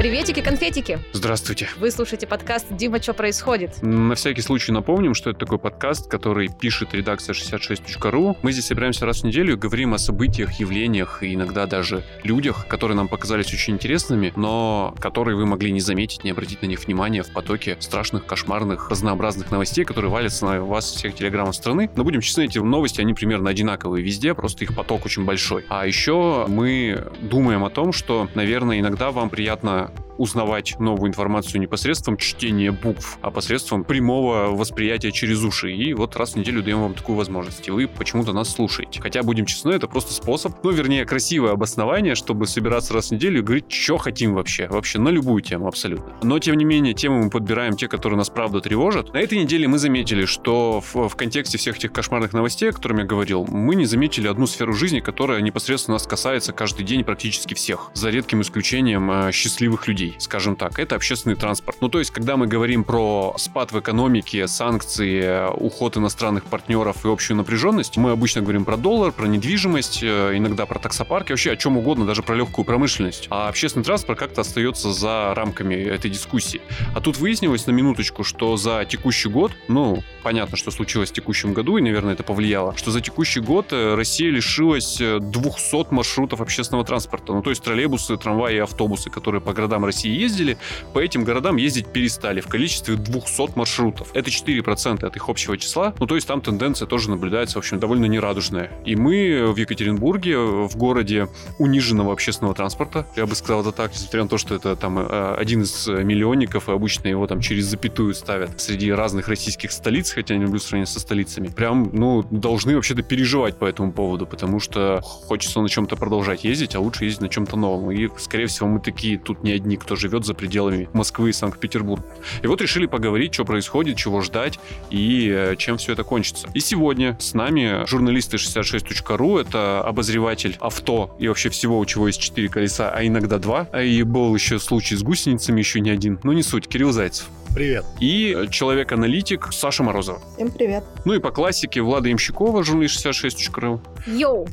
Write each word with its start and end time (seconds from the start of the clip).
Приветики-конфетики! 0.00 0.98
Здравствуйте. 1.12 1.68
Вы 1.78 1.90
слушаете 1.90 2.26
подкаст 2.26 2.74
«Дима, 2.74 3.02
что 3.02 3.12
происходит?». 3.12 3.82
На 3.82 4.14
всякий 4.14 4.40
случай 4.40 4.72
напомним, 4.72 5.12
что 5.12 5.28
это 5.28 5.40
такой 5.40 5.58
подкаст, 5.58 6.10
который 6.10 6.48
пишет 6.48 6.94
редакция 6.94 7.34
66.ru. 7.34 8.38
Мы 8.40 8.52
здесь 8.52 8.64
собираемся 8.64 9.04
раз 9.04 9.20
в 9.20 9.24
неделю 9.24 9.52
и 9.52 9.56
говорим 9.56 9.92
о 9.92 9.98
событиях, 9.98 10.52
явлениях 10.52 11.22
и 11.22 11.34
иногда 11.34 11.66
даже 11.66 12.02
людях, 12.24 12.66
которые 12.66 12.96
нам 12.96 13.08
показались 13.08 13.52
очень 13.52 13.74
интересными, 13.74 14.32
но 14.36 14.94
которые 15.00 15.36
вы 15.36 15.44
могли 15.44 15.70
не 15.70 15.80
заметить, 15.80 16.24
не 16.24 16.30
обратить 16.30 16.62
на 16.62 16.66
них 16.66 16.82
внимания 16.82 17.22
в 17.22 17.30
потоке 17.30 17.76
страшных, 17.80 18.24
кошмарных, 18.24 18.88
разнообразных 18.88 19.50
новостей, 19.50 19.84
которые 19.84 20.10
валятся 20.10 20.46
на 20.46 20.62
вас 20.62 20.90
всех 20.92 21.14
телеграммов 21.14 21.54
страны. 21.54 21.90
Но 21.94 22.04
будем 22.04 22.22
честны, 22.22 22.46
эти 22.46 22.58
новости, 22.58 23.02
они 23.02 23.12
примерно 23.12 23.50
одинаковые 23.50 24.02
везде, 24.02 24.32
просто 24.32 24.64
их 24.64 24.74
поток 24.74 25.04
очень 25.04 25.26
большой. 25.26 25.66
А 25.68 25.86
еще 25.86 26.46
мы 26.48 27.06
думаем 27.20 27.64
о 27.64 27.68
том, 27.68 27.92
что, 27.92 28.30
наверное, 28.34 28.80
иногда 28.80 29.10
вам 29.10 29.28
приятно 29.28 29.89
out. 29.96 30.09
Узнавать 30.20 30.78
новую 30.78 31.08
информацию 31.08 31.60
не 31.60 31.66
посредством 31.66 32.16
чтения 32.16 32.72
букв, 32.72 33.18
а 33.22 33.30
посредством 33.30 33.84
прямого 33.84 34.54
восприятия 34.54 35.12
через 35.12 35.42
уши. 35.42 35.72
И 35.72 35.94
вот 35.94 36.14
раз 36.16 36.34
в 36.34 36.36
неделю 36.36 36.62
даем 36.62 36.82
вам 36.82 36.94
такую 36.94 37.16
возможность. 37.16 37.66
И 37.68 37.70
вы 37.70 37.88
почему-то 37.88 38.32
нас 38.32 38.50
слушаете. 38.50 39.00
Хотя, 39.00 39.22
будем 39.22 39.46
честны, 39.46 39.72
это 39.72 39.88
просто 39.88 40.12
способ, 40.12 40.62
ну, 40.62 40.70
вернее, 40.70 41.06
красивое 41.06 41.52
обоснование, 41.52 42.14
чтобы 42.14 42.46
собираться 42.46 42.92
раз 42.92 43.08
в 43.08 43.12
неделю 43.12 43.40
и 43.40 43.42
говорить, 43.42 43.72
что 43.72 43.96
хотим 43.96 44.34
вообще. 44.34 44.68
Вообще 44.68 44.98
на 44.98 45.08
любую 45.08 45.40
тему 45.42 45.66
абсолютно. 45.66 46.12
Но, 46.22 46.38
тем 46.38 46.56
не 46.56 46.64
менее, 46.64 46.92
темы 46.92 47.24
мы 47.24 47.30
подбираем 47.30 47.76
те, 47.76 47.88
которые 47.88 48.18
нас 48.18 48.28
правда 48.28 48.60
тревожат. 48.60 49.14
На 49.14 49.18
этой 49.18 49.38
неделе 49.38 49.68
мы 49.68 49.78
заметили, 49.78 50.26
что 50.26 50.82
в, 50.82 51.08
в 51.08 51.16
контексте 51.16 51.56
всех 51.56 51.78
этих 51.78 51.92
кошмарных 51.92 52.32
новостей, 52.32 52.68
о 52.68 52.72
которых 52.72 52.98
я 52.98 53.04
говорил, 53.04 53.46
мы 53.46 53.74
не 53.74 53.86
заметили 53.86 54.28
одну 54.28 54.46
сферу 54.46 54.74
жизни, 54.74 55.00
которая 55.00 55.40
непосредственно 55.40 55.94
нас 55.94 56.06
касается 56.06 56.52
каждый 56.52 56.84
день 56.84 57.04
практически 57.04 57.54
всех. 57.54 57.90
За 57.94 58.10
редким 58.10 58.42
исключением 58.42 59.10
э, 59.10 59.32
счастливых 59.32 59.88
людей, 59.88 60.09
скажем 60.18 60.56
так. 60.56 60.78
Это 60.78 60.96
общественный 60.96 61.36
транспорт. 61.36 61.78
Ну, 61.80 61.88
то 61.88 61.98
есть, 61.98 62.10
когда 62.10 62.36
мы 62.36 62.46
говорим 62.46 62.84
про 62.84 63.34
спад 63.38 63.72
в 63.72 63.78
экономике, 63.78 64.46
санкции, 64.48 65.48
уход 65.52 65.96
иностранных 65.96 66.44
партнеров 66.44 67.04
и 67.04 67.08
общую 67.08 67.36
напряженность, 67.36 67.96
мы 67.96 68.10
обычно 68.10 68.42
говорим 68.42 68.64
про 68.64 68.76
доллар, 68.76 69.12
про 69.12 69.26
недвижимость, 69.26 70.02
э, 70.02 70.32
иногда 70.34 70.66
про 70.66 70.78
таксопарки, 70.78 71.32
вообще 71.32 71.52
о 71.52 71.56
чем 71.56 71.76
угодно, 71.76 72.06
даже 72.06 72.22
про 72.22 72.34
легкую 72.34 72.64
промышленность. 72.64 73.26
А 73.30 73.48
общественный 73.48 73.84
транспорт 73.84 74.18
как-то 74.18 74.40
остается 74.40 74.92
за 74.92 75.34
рамками 75.34 75.74
этой 75.74 76.10
дискуссии. 76.10 76.60
А 76.94 77.00
тут 77.00 77.18
выяснилось 77.18 77.66
на 77.66 77.72
минуточку, 77.72 78.24
что 78.24 78.56
за 78.56 78.84
текущий 78.84 79.28
год, 79.28 79.52
ну, 79.68 80.02
понятно, 80.22 80.56
что 80.56 80.70
случилось 80.70 81.10
в 81.10 81.12
текущем 81.12 81.52
году, 81.52 81.76
и, 81.76 81.82
наверное, 81.82 82.14
это 82.14 82.22
повлияло, 82.22 82.76
что 82.76 82.90
за 82.90 83.00
текущий 83.00 83.40
год 83.40 83.72
э, 83.72 83.94
Россия 83.94 84.30
лишилась 84.30 84.98
200 84.98 85.74
э, 85.74 85.84
маршрутов 85.90 86.40
общественного 86.40 86.84
транспорта. 86.84 87.32
Ну, 87.32 87.42
то 87.42 87.50
есть 87.50 87.62
троллейбусы, 87.62 88.16
трамваи 88.16 88.56
и 88.56 88.58
автобусы, 88.58 89.10
которые 89.10 89.40
по 89.40 89.52
городам 89.52 89.84
России 89.84 89.99
ездили, 90.08 90.56
по 90.92 90.98
этим 90.98 91.24
городам 91.24 91.56
ездить 91.56 91.86
перестали 91.92 92.40
в 92.40 92.48
количестве 92.48 92.96
200 92.96 93.56
маршрутов. 93.56 94.10
Это 94.14 94.30
4% 94.30 95.04
от 95.04 95.16
их 95.16 95.28
общего 95.28 95.56
числа. 95.58 95.94
Ну, 95.98 96.06
то 96.06 96.14
есть 96.14 96.26
там 96.26 96.40
тенденция 96.40 96.86
тоже 96.86 97.10
наблюдается, 97.10 97.56
в 97.56 97.58
общем, 97.58 97.78
довольно 97.78 98.06
нерадужная. 98.06 98.70
И 98.84 98.96
мы 98.96 99.52
в 99.52 99.56
Екатеринбурге, 99.56 100.38
в 100.38 100.76
городе 100.76 101.28
униженного 101.58 102.12
общественного 102.12 102.54
транспорта, 102.54 103.06
я 103.16 103.26
бы 103.26 103.34
сказал 103.34 103.62
это 103.62 103.72
так, 103.72 103.92
несмотря 103.92 104.22
на 104.24 104.28
то, 104.28 104.38
что 104.38 104.54
это 104.54 104.76
там 104.76 104.98
э, 104.98 105.34
один 105.36 105.62
из 105.62 105.86
миллионников, 105.86 106.68
и 106.68 106.72
обычно 106.72 107.08
его 107.08 107.26
там 107.26 107.40
через 107.40 107.66
запятую 107.66 108.14
ставят 108.14 108.60
среди 108.60 108.90
разных 108.92 109.28
российских 109.28 109.72
столиц, 109.72 110.10
хотя 110.10 110.34
я 110.34 110.38
не 110.38 110.46
люблю 110.46 110.60
сравнение 110.60 110.86
со 110.86 111.00
столицами. 111.00 111.48
Прям, 111.48 111.90
ну, 111.92 112.22
должны 112.30 112.74
вообще-то 112.74 113.02
переживать 113.02 113.56
по 113.56 113.64
этому 113.64 113.92
поводу, 113.92 114.26
потому 114.26 114.60
что 114.60 115.00
хочется 115.02 115.60
на 115.60 115.68
чем-то 115.68 115.96
продолжать 115.96 116.44
ездить, 116.44 116.74
а 116.74 116.80
лучше 116.80 117.04
ездить 117.04 117.20
на 117.22 117.28
чем-то 117.28 117.56
новом. 117.56 117.90
И, 117.90 118.08
скорее 118.18 118.46
всего, 118.46 118.68
мы 118.68 118.80
такие 118.80 119.18
тут 119.18 119.42
не 119.42 119.52
одни, 119.52 119.76
кто 119.80 119.96
живет 119.96 120.24
за 120.24 120.34
пределами 120.34 120.88
Москвы 120.92 121.30
и 121.30 121.32
Санкт-Петербурга. 121.32 122.04
И 122.42 122.46
вот 122.46 122.60
решили 122.60 122.86
поговорить, 122.86 123.34
что 123.34 123.44
происходит, 123.44 123.96
чего 123.96 124.20
ждать 124.20 124.60
и 124.90 125.28
э, 125.28 125.56
чем 125.56 125.78
все 125.78 125.92
это 125.92 126.04
кончится. 126.04 126.48
И 126.54 126.60
сегодня 126.60 127.16
с 127.18 127.34
нами 127.34 127.84
журналисты 127.86 128.36
66.ru, 128.36 129.40
это 129.40 129.82
обозреватель 129.82 130.56
авто 130.60 131.16
и 131.18 131.28
вообще 131.28 131.48
всего, 131.50 131.78
у 131.78 131.86
чего 131.86 132.06
есть 132.06 132.20
четыре 132.20 132.48
колеса, 132.48 132.90
а 132.90 133.04
иногда 133.04 133.38
два. 133.38 133.68
А 133.72 133.82
и 133.82 134.02
был 134.02 134.34
еще 134.34 134.58
случай 134.58 134.96
с 134.96 135.02
гусеницами, 135.02 135.58
еще 135.58 135.80
не 135.80 135.90
один. 135.90 136.20
Ну 136.22 136.32
не 136.32 136.42
суть, 136.42 136.68
Кирилл 136.68 136.92
Зайцев. 136.92 137.26
Привет. 137.54 137.84
И 137.98 138.46
человек-аналитик 138.50 139.48
Саша 139.52 139.82
Морозова. 139.82 140.20
Всем 140.36 140.50
привет. 140.52 140.84
Ну 141.04 141.14
и 141.14 141.18
по 141.18 141.32
классике 141.32 141.82
Влада 141.82 142.08
Ямщикова, 142.08 142.62
журналист 142.62 143.04
66.ru. 143.04 143.80
Йоу. 144.06 144.46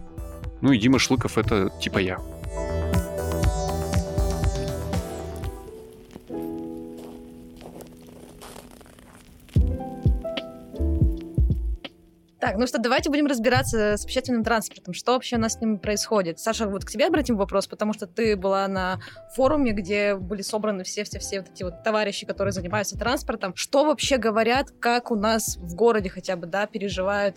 Ну 0.62 0.72
и 0.72 0.80
Дима 0.80 0.98
Шлыков, 0.98 1.38
это 1.38 1.72
типа 1.80 2.00
я. 2.00 2.18
Так, 12.48 12.56
ну 12.56 12.66
что, 12.66 12.78
давайте 12.78 13.10
будем 13.10 13.26
разбираться 13.26 13.98
с 13.98 14.06
общественным 14.06 14.42
транспортом. 14.42 14.94
Что 14.94 15.16
вообще 15.16 15.36
у 15.36 15.40
нас 15.40 15.56
с 15.56 15.60
ним 15.60 15.80
происходит? 15.80 16.40
Саша, 16.40 16.66
вот 16.66 16.86
к 16.86 16.90
тебе 16.90 17.08
обратим 17.08 17.36
вопрос, 17.36 17.68
потому 17.68 17.92
что 17.92 18.08
ты 18.08 18.38
была 18.38 18.66
на 18.70 19.02
форуме, 19.36 19.74
где 19.74 20.16
были 20.16 20.42
собраны 20.42 20.86
все-все-все 20.86 21.42
вот 21.42 21.50
эти 21.50 21.64
вот 21.64 21.84
товарищи, 21.84 22.26
которые 22.26 22.54
занимаются 22.54 22.98
транспортом. 22.98 23.54
Что 23.54 23.84
вообще 23.84 24.16
говорят, 24.16 24.68
как 24.80 25.12
у 25.12 25.18
нас 25.18 25.58
в 25.58 25.76
городе 25.76 26.10
хотя 26.10 26.38
бы, 26.38 26.48
да, 26.48 26.68
переживают 26.68 27.36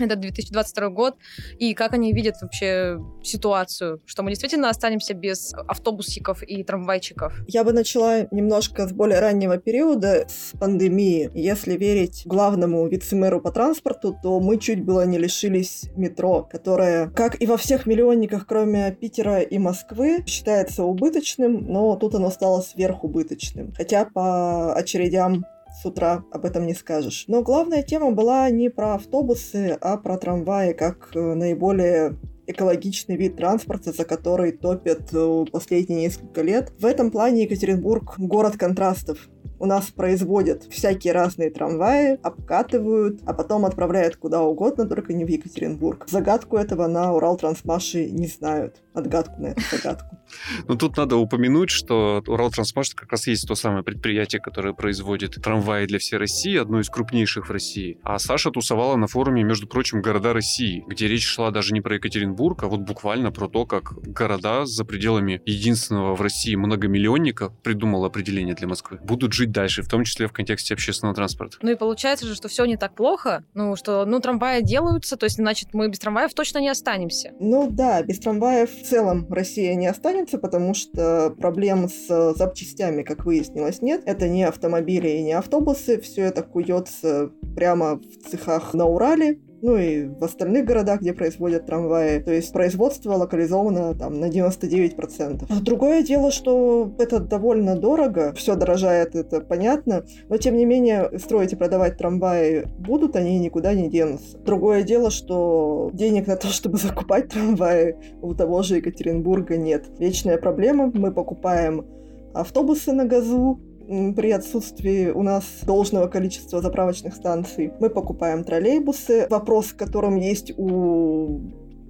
это 0.00 0.16
2022 0.16 0.88
год, 0.90 1.16
и 1.58 1.74
как 1.74 1.92
они 1.92 2.12
видят 2.12 2.36
вообще 2.40 2.98
ситуацию, 3.22 4.00
что 4.06 4.22
мы 4.22 4.30
действительно 4.30 4.68
останемся 4.68 5.14
без 5.14 5.54
автобусиков 5.54 6.42
и 6.42 6.62
трамвайчиков? 6.62 7.32
Я 7.48 7.64
бы 7.64 7.72
начала 7.72 8.26
немножко 8.30 8.86
с 8.88 8.92
более 8.92 9.20
раннего 9.20 9.58
периода, 9.58 10.26
с 10.28 10.56
пандемии. 10.58 11.30
Если 11.34 11.76
верить 11.76 12.22
главному 12.24 12.86
вице-мэру 12.86 13.40
по 13.40 13.50
транспорту, 13.50 14.16
то 14.22 14.40
мы 14.40 14.58
чуть 14.58 14.84
было 14.84 15.06
не 15.06 15.18
лишились 15.18 15.90
метро, 15.96 16.42
которое, 16.50 17.10
как 17.10 17.40
и 17.40 17.46
во 17.46 17.56
всех 17.56 17.86
миллионниках, 17.86 18.46
кроме 18.46 18.92
Питера 18.92 19.40
и 19.40 19.58
Москвы, 19.58 20.24
считается 20.26 20.84
убыточным, 20.84 21.66
но 21.66 21.96
тут 21.96 22.14
оно 22.14 22.30
стало 22.30 22.60
сверхубыточным. 22.60 23.72
Хотя 23.76 24.04
по 24.04 24.74
очередям 24.74 25.44
утра 25.84 26.24
об 26.30 26.44
этом 26.44 26.66
не 26.66 26.74
скажешь. 26.74 27.24
Но 27.28 27.42
главная 27.42 27.82
тема 27.82 28.12
была 28.12 28.48
не 28.50 28.68
про 28.70 28.94
автобусы, 28.94 29.76
а 29.80 29.96
про 29.96 30.18
трамваи, 30.18 30.72
как 30.72 31.10
э, 31.14 31.20
наиболее 31.34 32.16
экологичный 32.46 33.16
вид 33.16 33.36
транспорта, 33.36 33.92
за 33.92 34.04
который 34.04 34.52
топят 34.52 35.12
э, 35.12 35.44
последние 35.50 36.02
несколько 36.02 36.42
лет. 36.42 36.72
В 36.78 36.84
этом 36.84 37.10
плане 37.10 37.44
Екатеринбург— 37.44 38.14
город 38.18 38.56
контрастов. 38.56 39.28
У 39.58 39.66
нас 39.66 39.86
производят 39.90 40.64
всякие 40.64 41.12
разные 41.12 41.50
трамваи, 41.50 42.18
обкатывают, 42.22 43.20
а 43.26 43.32
потом 43.34 43.64
отправляют 43.64 44.16
куда 44.16 44.42
угодно, 44.42 44.86
только 44.86 45.12
не 45.12 45.24
в 45.24 45.28
Екатеринбург. 45.28 46.06
Загадку 46.08 46.56
этого 46.56 46.86
на 46.86 47.12
Урал-Трансмаши 47.12 48.10
не 48.10 48.26
знают. 48.26 48.82
Отгадку 48.92 49.40
на 49.40 49.46
эту 49.48 49.62
загадку. 49.70 50.16
Ну, 50.66 50.76
тут 50.76 50.96
надо 50.96 51.16
упомянуть, 51.16 51.70
что 51.70 52.22
Урал-Трансмаш 52.26 52.94
как 52.94 53.12
раз 53.12 53.26
есть 53.26 53.46
то 53.46 53.54
самое 53.54 53.84
предприятие, 53.84 54.40
которое 54.40 54.72
производит 54.72 55.34
трамваи 55.42 55.86
для 55.86 55.98
всей 55.98 56.16
России, 56.16 56.56
одно 56.56 56.80
из 56.80 56.88
крупнейших 56.88 57.48
в 57.48 57.52
России. 57.52 57.98
А 58.02 58.18
Саша 58.18 58.50
тусовала 58.50 58.96
на 58.96 59.06
форуме, 59.06 59.42
между 59.42 59.66
прочим, 59.66 60.02
«Города 60.02 60.32
России», 60.32 60.84
где 60.88 61.08
речь 61.08 61.26
шла 61.26 61.50
даже 61.50 61.72
не 61.74 61.80
про 61.80 61.96
Екатеринбург, 61.96 62.62
а 62.62 62.68
вот 62.68 62.80
буквально 62.80 63.32
про 63.32 63.48
то, 63.48 63.66
как 63.66 63.94
города 64.02 64.66
за 64.66 64.84
пределами 64.84 65.40
единственного 65.44 66.14
в 66.14 66.20
России 66.20 66.54
многомиллионника, 66.54 67.50
придумал 67.62 68.04
определение 68.04 68.54
для 68.54 68.66
Москвы, 68.66 68.98
будут 69.02 69.32
жить 69.32 69.43
дальше, 69.52 69.82
в 69.82 69.88
том 69.88 70.04
числе 70.04 70.26
в 70.26 70.32
контексте 70.32 70.74
общественного 70.74 71.14
транспорта. 71.14 71.58
Ну 71.62 71.70
и 71.70 71.74
получается 71.74 72.26
же, 72.26 72.34
что 72.34 72.48
все 72.48 72.64
не 72.64 72.76
так 72.76 72.94
плохо, 72.94 73.44
ну 73.54 73.76
что, 73.76 74.04
ну 74.04 74.20
трамваи 74.20 74.62
делаются, 74.62 75.16
то 75.16 75.24
есть, 75.24 75.36
значит, 75.36 75.70
мы 75.72 75.88
без 75.88 75.98
трамваев 75.98 76.34
точно 76.34 76.58
не 76.58 76.68
останемся. 76.68 77.32
Ну 77.40 77.70
да, 77.70 78.02
без 78.02 78.18
трамваев 78.20 78.70
в 78.70 78.82
целом 78.86 79.26
Россия 79.30 79.74
не 79.74 79.86
останется, 79.86 80.38
потому 80.38 80.74
что 80.74 81.30
проблем 81.30 81.88
с 81.88 82.34
запчастями, 82.34 83.02
как 83.02 83.24
выяснилось, 83.24 83.82
нет. 83.82 84.02
Это 84.06 84.28
не 84.28 84.44
автомобили 84.44 85.08
и 85.08 85.22
не 85.22 85.32
автобусы, 85.32 86.00
все 86.00 86.22
это 86.22 86.42
куется 86.42 87.30
прямо 87.56 87.96
в 87.96 88.30
цехах 88.30 88.74
на 88.74 88.86
Урале, 88.86 89.40
ну 89.64 89.78
и 89.78 90.04
в 90.04 90.22
остальных 90.22 90.66
городах, 90.66 91.00
где 91.00 91.14
производят 91.14 91.64
трамваи. 91.64 92.18
То 92.18 92.30
есть 92.30 92.52
производство 92.52 93.14
локализовано 93.14 93.94
там 93.94 94.20
на 94.20 94.26
99%. 94.26 95.62
Другое 95.62 96.02
дело, 96.02 96.30
что 96.30 96.92
это 96.98 97.18
довольно 97.18 97.74
дорого, 97.74 98.34
все 98.34 98.56
дорожает, 98.56 99.14
это 99.14 99.40
понятно, 99.40 100.04
но 100.28 100.36
тем 100.36 100.58
не 100.58 100.66
менее 100.66 101.18
строить 101.18 101.54
и 101.54 101.56
продавать 101.56 101.96
трамваи 101.96 102.66
будут, 102.78 103.16
они 103.16 103.38
никуда 103.38 103.72
не 103.72 103.88
денутся. 103.88 104.36
Другое 104.36 104.82
дело, 104.82 105.10
что 105.10 105.88
денег 105.94 106.26
на 106.26 106.36
то, 106.36 106.48
чтобы 106.48 106.76
закупать 106.76 107.28
трамваи 107.30 107.96
у 108.20 108.34
того 108.34 108.62
же 108.62 108.76
Екатеринбурга 108.76 109.56
нет. 109.56 109.86
Вечная 109.98 110.36
проблема, 110.36 110.92
мы 110.92 111.10
покупаем 111.10 111.86
автобусы 112.34 112.92
на 112.92 113.06
газу, 113.06 113.60
при 113.86 114.30
отсутствии 114.30 115.10
у 115.10 115.22
нас 115.22 115.44
должного 115.62 116.06
количества 116.08 116.60
заправочных 116.60 117.14
станций 117.14 117.72
мы 117.80 117.90
покупаем 117.90 118.44
троллейбусы. 118.44 119.26
Вопрос, 119.30 119.72
которым 119.72 120.16
есть 120.16 120.52
у 120.56 121.40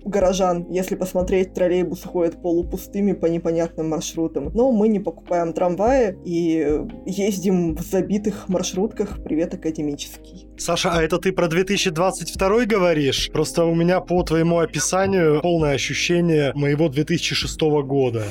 горожан. 0.04 0.66
Если 0.70 0.96
посмотреть, 0.96 1.54
троллейбусы 1.54 2.06
ходят 2.06 2.40
полупустыми 2.40 3.12
по 3.12 3.26
непонятным 3.26 3.88
маршрутам. 3.88 4.50
Но 4.54 4.70
мы 4.70 4.88
не 4.88 5.00
покупаем 5.00 5.52
трамваи 5.52 6.16
и 6.24 6.84
ездим 7.06 7.74
в 7.74 7.80
забитых 7.80 8.48
маршрутках. 8.48 9.22
Привет, 9.22 9.54
академический. 9.54 10.48
Саша, 10.56 10.92
а 10.92 11.02
это 11.02 11.18
ты 11.18 11.32
про 11.32 11.48
2022 11.48 12.66
говоришь? 12.66 13.30
Просто 13.32 13.64
у 13.64 13.74
меня 13.74 14.00
по 14.00 14.22
твоему 14.22 14.60
описанию 14.60 15.40
полное 15.40 15.74
ощущение 15.74 16.52
моего 16.54 16.88
2006 16.88 17.60
года. 17.84 18.24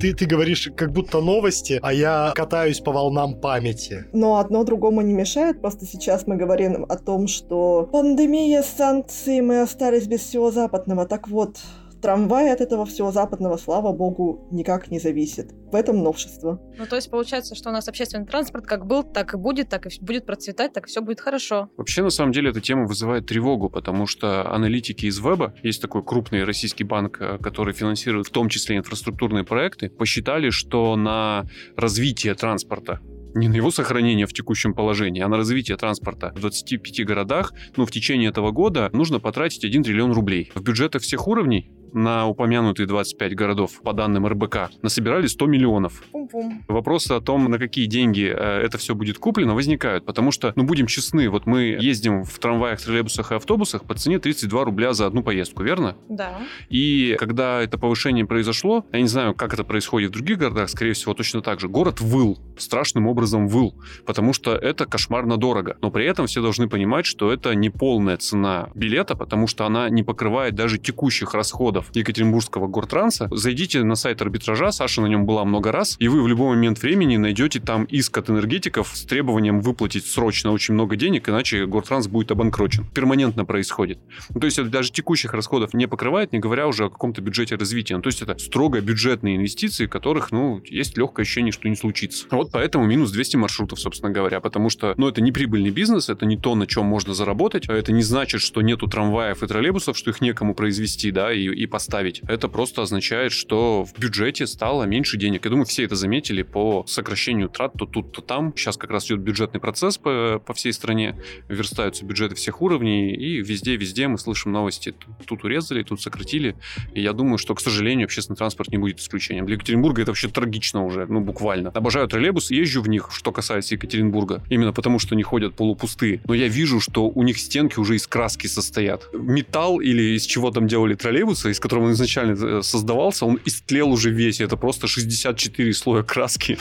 Ты, 0.00 0.14
ты 0.14 0.24
говоришь 0.24 0.70
как 0.74 0.92
будто 0.92 1.20
новости, 1.20 1.78
а 1.82 1.92
я 1.92 2.32
катаюсь 2.34 2.80
по 2.80 2.92
волнам 2.92 3.34
памяти. 3.34 4.06
Но 4.12 4.38
одно 4.38 4.64
другому 4.64 5.02
не 5.02 5.12
мешает, 5.12 5.60
просто 5.60 5.84
сейчас 5.84 6.26
мы 6.26 6.36
говорим 6.36 6.86
о 6.88 6.96
том, 6.96 7.28
что 7.28 7.88
пандемия, 7.92 8.62
санкции, 8.62 9.40
мы 9.40 9.60
остались 9.60 10.06
без 10.06 10.20
всего 10.20 10.50
западного. 10.50 11.06
Так 11.06 11.28
вот, 11.28 11.58
трамвай 12.06 12.52
от 12.52 12.60
этого 12.60 12.86
всего 12.86 13.10
западного, 13.10 13.56
слава 13.56 13.92
богу, 13.92 14.46
никак 14.52 14.92
не 14.92 15.00
зависит. 15.00 15.52
В 15.72 15.74
этом 15.74 16.04
новшество. 16.04 16.60
Ну, 16.78 16.86
то 16.86 16.94
есть 16.94 17.10
получается, 17.10 17.56
что 17.56 17.70
у 17.70 17.72
нас 17.72 17.88
общественный 17.88 18.26
транспорт 18.26 18.64
как 18.64 18.86
был, 18.86 19.02
так 19.02 19.34
и 19.34 19.36
будет, 19.36 19.68
так 19.68 19.86
и 19.86 19.90
будет 20.00 20.24
процветать, 20.24 20.72
так 20.72 20.86
все 20.86 21.00
будет 21.00 21.20
хорошо. 21.20 21.68
Вообще, 21.76 22.04
на 22.04 22.10
самом 22.10 22.30
деле, 22.30 22.50
эта 22.50 22.60
тема 22.60 22.86
вызывает 22.86 23.26
тревогу, 23.26 23.70
потому 23.70 24.06
что 24.06 24.48
аналитики 24.54 25.06
из 25.06 25.18
веба, 25.18 25.54
есть 25.64 25.82
такой 25.82 26.04
крупный 26.04 26.44
российский 26.44 26.84
банк, 26.84 27.20
э, 27.20 27.38
который 27.38 27.74
финансирует 27.74 28.28
в 28.28 28.30
том 28.30 28.48
числе 28.48 28.76
инфраструктурные 28.76 29.42
проекты, 29.42 29.90
посчитали, 29.90 30.50
что 30.50 30.94
на 30.94 31.46
развитие 31.76 32.36
транспорта 32.36 33.00
не 33.36 33.48
на 33.48 33.54
его 33.54 33.70
сохранение 33.70 34.26
в 34.26 34.32
текущем 34.32 34.74
положении, 34.74 35.22
а 35.22 35.28
на 35.28 35.36
развитие 35.36 35.76
транспорта 35.76 36.32
в 36.34 36.40
25 36.40 37.04
городах, 37.04 37.52
ну, 37.76 37.84
в 37.84 37.90
течение 37.90 38.30
этого 38.30 38.50
года 38.50 38.90
нужно 38.92 39.20
потратить 39.20 39.64
1 39.64 39.82
триллион 39.82 40.12
рублей. 40.12 40.50
В 40.54 40.62
бюджетах 40.62 41.02
всех 41.02 41.28
уровней 41.28 41.70
на 41.92 42.26
упомянутые 42.26 42.86
25 42.86 43.34
городов, 43.34 43.80
по 43.82 43.92
данным 43.92 44.26
РБК, 44.26 44.70
насобирали 44.82 45.26
100 45.26 45.46
миллионов. 45.46 46.02
Пум-пум. 46.12 46.64
Вопросы 46.68 47.12
о 47.12 47.20
том, 47.20 47.50
на 47.50 47.58
какие 47.58 47.86
деньги 47.86 48.32
э, 48.34 48.60
это 48.62 48.78
все 48.78 48.94
будет 48.94 49.18
куплено, 49.18 49.54
возникают. 49.54 50.04
Потому 50.04 50.30
что, 50.30 50.52
ну, 50.56 50.64
будем 50.64 50.86
честны, 50.86 51.28
вот 51.28 51.46
мы 51.46 51.76
ездим 51.80 52.24
в 52.24 52.38
трамваях, 52.38 52.80
троллейбусах 52.80 53.32
и 53.32 53.34
автобусах 53.34 53.84
по 53.84 53.94
цене 53.94 54.18
32 54.18 54.64
рубля 54.64 54.92
за 54.92 55.06
одну 55.06 55.22
поездку, 55.22 55.62
верно? 55.62 55.96
Да. 56.08 56.38
И 56.68 57.16
когда 57.18 57.62
это 57.62 57.78
повышение 57.78 58.26
произошло, 58.26 58.84
я 58.92 59.00
не 59.00 59.08
знаю, 59.08 59.34
как 59.34 59.54
это 59.54 59.64
происходит 59.64 60.10
в 60.10 60.14
других 60.14 60.38
городах, 60.38 60.68
скорее 60.68 60.92
всего, 60.92 61.14
точно 61.14 61.42
так 61.42 61.60
же. 61.60 61.68
Город 61.68 62.00
выл, 62.00 62.38
страшным 62.56 63.06
образом 63.06 63.48
выл, 63.48 63.74
потому 64.04 64.32
что 64.32 64.54
это 64.54 64.86
кошмарно 64.86 65.36
дорого. 65.36 65.76
Но 65.80 65.90
при 65.90 66.06
этом 66.06 66.26
все 66.26 66.42
должны 66.42 66.68
понимать, 66.68 67.06
что 67.06 67.32
это 67.32 67.54
не 67.54 67.70
полная 67.70 68.16
цена 68.16 68.70
билета, 68.74 69.16
потому 69.16 69.46
что 69.46 69.66
она 69.66 69.88
не 69.88 70.02
покрывает 70.02 70.54
даже 70.54 70.78
текущих 70.78 71.34
расходов 71.34 71.75
Екатеринбургского 71.92 72.66
гортранса. 72.66 73.28
Зайдите 73.30 73.82
на 73.82 73.94
сайт 73.94 74.22
арбитража, 74.22 74.72
Саша 74.72 75.00
на 75.00 75.06
нем 75.06 75.26
была 75.26 75.44
много 75.44 75.72
раз, 75.72 75.96
и 75.98 76.08
вы 76.08 76.22
в 76.22 76.28
любой 76.28 76.54
момент 76.56 76.80
времени 76.82 77.16
найдете 77.16 77.60
там 77.60 77.84
иск 77.84 78.18
от 78.18 78.30
энергетиков 78.30 78.92
с 78.94 79.04
требованием 79.04 79.60
выплатить 79.60 80.06
срочно 80.06 80.52
очень 80.52 80.74
много 80.74 80.96
денег, 80.96 81.28
иначе 81.28 81.66
гортранс 81.66 82.08
будет 82.08 82.30
обанкрочен. 82.30 82.86
Перманентно 82.94 83.44
происходит. 83.44 83.98
Ну, 84.30 84.40
то 84.40 84.46
есть 84.46 84.58
это 84.58 84.68
даже 84.68 84.92
текущих 84.92 85.32
расходов 85.34 85.74
не 85.74 85.86
покрывает, 85.86 86.32
не 86.32 86.38
говоря 86.38 86.66
уже 86.66 86.86
о 86.86 86.90
каком-то 86.90 87.20
бюджете 87.20 87.56
развития. 87.56 87.96
Ну, 87.96 88.02
то 88.02 88.08
есть 88.08 88.22
это 88.22 88.36
строго 88.38 88.80
бюджетные 88.80 89.36
инвестиции, 89.36 89.86
которых, 89.86 90.32
ну, 90.32 90.60
есть 90.64 90.96
легкое 90.96 91.24
ощущение, 91.24 91.52
что 91.52 91.68
не 91.68 91.76
случится. 91.76 92.26
Вот 92.30 92.50
поэтому 92.52 92.86
минус 92.86 93.10
200 93.10 93.36
маршрутов, 93.36 93.80
собственно 93.80 94.12
говоря, 94.12 94.40
потому 94.40 94.70
что, 94.70 94.94
ну, 94.96 95.08
это 95.08 95.20
не 95.20 95.32
прибыльный 95.32 95.70
бизнес, 95.70 96.08
это 96.08 96.26
не 96.26 96.36
то, 96.36 96.54
на 96.54 96.66
чем 96.66 96.86
можно 96.86 97.14
заработать, 97.14 97.68
а 97.68 97.74
это 97.74 97.92
не 97.92 98.02
значит, 98.02 98.40
что 98.40 98.62
нету 98.62 98.86
трамваев 98.86 99.42
и 99.42 99.46
троллейбусов, 99.46 99.96
что 99.96 100.10
их 100.10 100.20
некому 100.20 100.54
произвести, 100.54 101.10
да, 101.10 101.32
и, 101.32 101.44
и 101.44 101.65
поставить. 101.66 102.22
Это 102.28 102.48
просто 102.48 102.82
означает, 102.82 103.32
что 103.32 103.84
в 103.84 103.98
бюджете 103.98 104.46
стало 104.46 104.84
меньше 104.84 105.16
денег. 105.16 105.44
Я 105.44 105.50
думаю, 105.50 105.66
все 105.66 105.84
это 105.84 105.94
заметили 105.96 106.42
по 106.42 106.84
сокращению 106.86 107.48
трат 107.48 107.74
то 107.76 107.86
тут, 107.86 108.12
то 108.12 108.22
там. 108.22 108.52
Сейчас 108.56 108.76
как 108.76 108.90
раз 108.90 109.06
идет 109.06 109.20
бюджетный 109.20 109.60
процесс 109.60 109.98
по, 109.98 110.42
по 110.44 110.54
всей 110.54 110.72
стране, 110.72 111.16
верстаются 111.48 112.04
бюджеты 112.04 112.34
всех 112.34 112.62
уровней, 112.62 113.14
и 113.14 113.42
везде-везде 113.42 114.08
мы 114.08 114.18
слышим 114.18 114.52
новости. 114.52 114.94
Тут 115.26 115.44
урезали, 115.44 115.82
тут 115.82 116.00
сократили. 116.00 116.56
И 116.94 117.00
я 117.00 117.12
думаю, 117.12 117.38
что, 117.38 117.54
к 117.54 117.60
сожалению, 117.60 118.06
общественный 118.06 118.36
транспорт 118.36 118.70
не 118.70 118.78
будет 118.78 118.98
исключением. 118.98 119.46
Для 119.46 119.56
Екатеринбурга 119.56 120.02
это 120.02 120.10
вообще 120.10 120.28
трагично 120.28 120.84
уже, 120.84 121.06
ну, 121.06 121.20
буквально. 121.20 121.70
Обожаю 121.70 122.08
троллейбус, 122.08 122.50
езжу 122.50 122.82
в 122.82 122.88
них, 122.88 123.10
что 123.12 123.32
касается 123.32 123.74
Екатеринбурга. 123.74 124.42
Именно 124.48 124.72
потому, 124.72 124.98
что 124.98 125.14
они 125.14 125.22
ходят 125.22 125.54
полупустые. 125.54 126.20
Но 126.24 126.34
я 126.34 126.48
вижу, 126.48 126.80
что 126.80 127.08
у 127.08 127.22
них 127.22 127.38
стенки 127.38 127.78
уже 127.78 127.96
из 127.96 128.06
краски 128.06 128.46
состоят. 128.46 129.08
Металл 129.12 129.80
или 129.80 130.16
из 130.16 130.24
чего 130.24 130.50
там 130.50 130.66
делали 130.66 130.94
троллейбусы, 130.94 131.50
из 131.56 131.60
которого 131.60 131.84
он 131.84 131.92
изначально 131.92 132.58
э, 132.58 132.62
создавался, 132.62 133.26
он 133.26 133.40
истлел 133.44 133.90
уже 133.90 134.10
весь. 134.10 134.40
Это 134.40 134.56
просто 134.56 134.86
64 134.86 135.72
слоя 135.72 136.02
краски. 136.02 136.58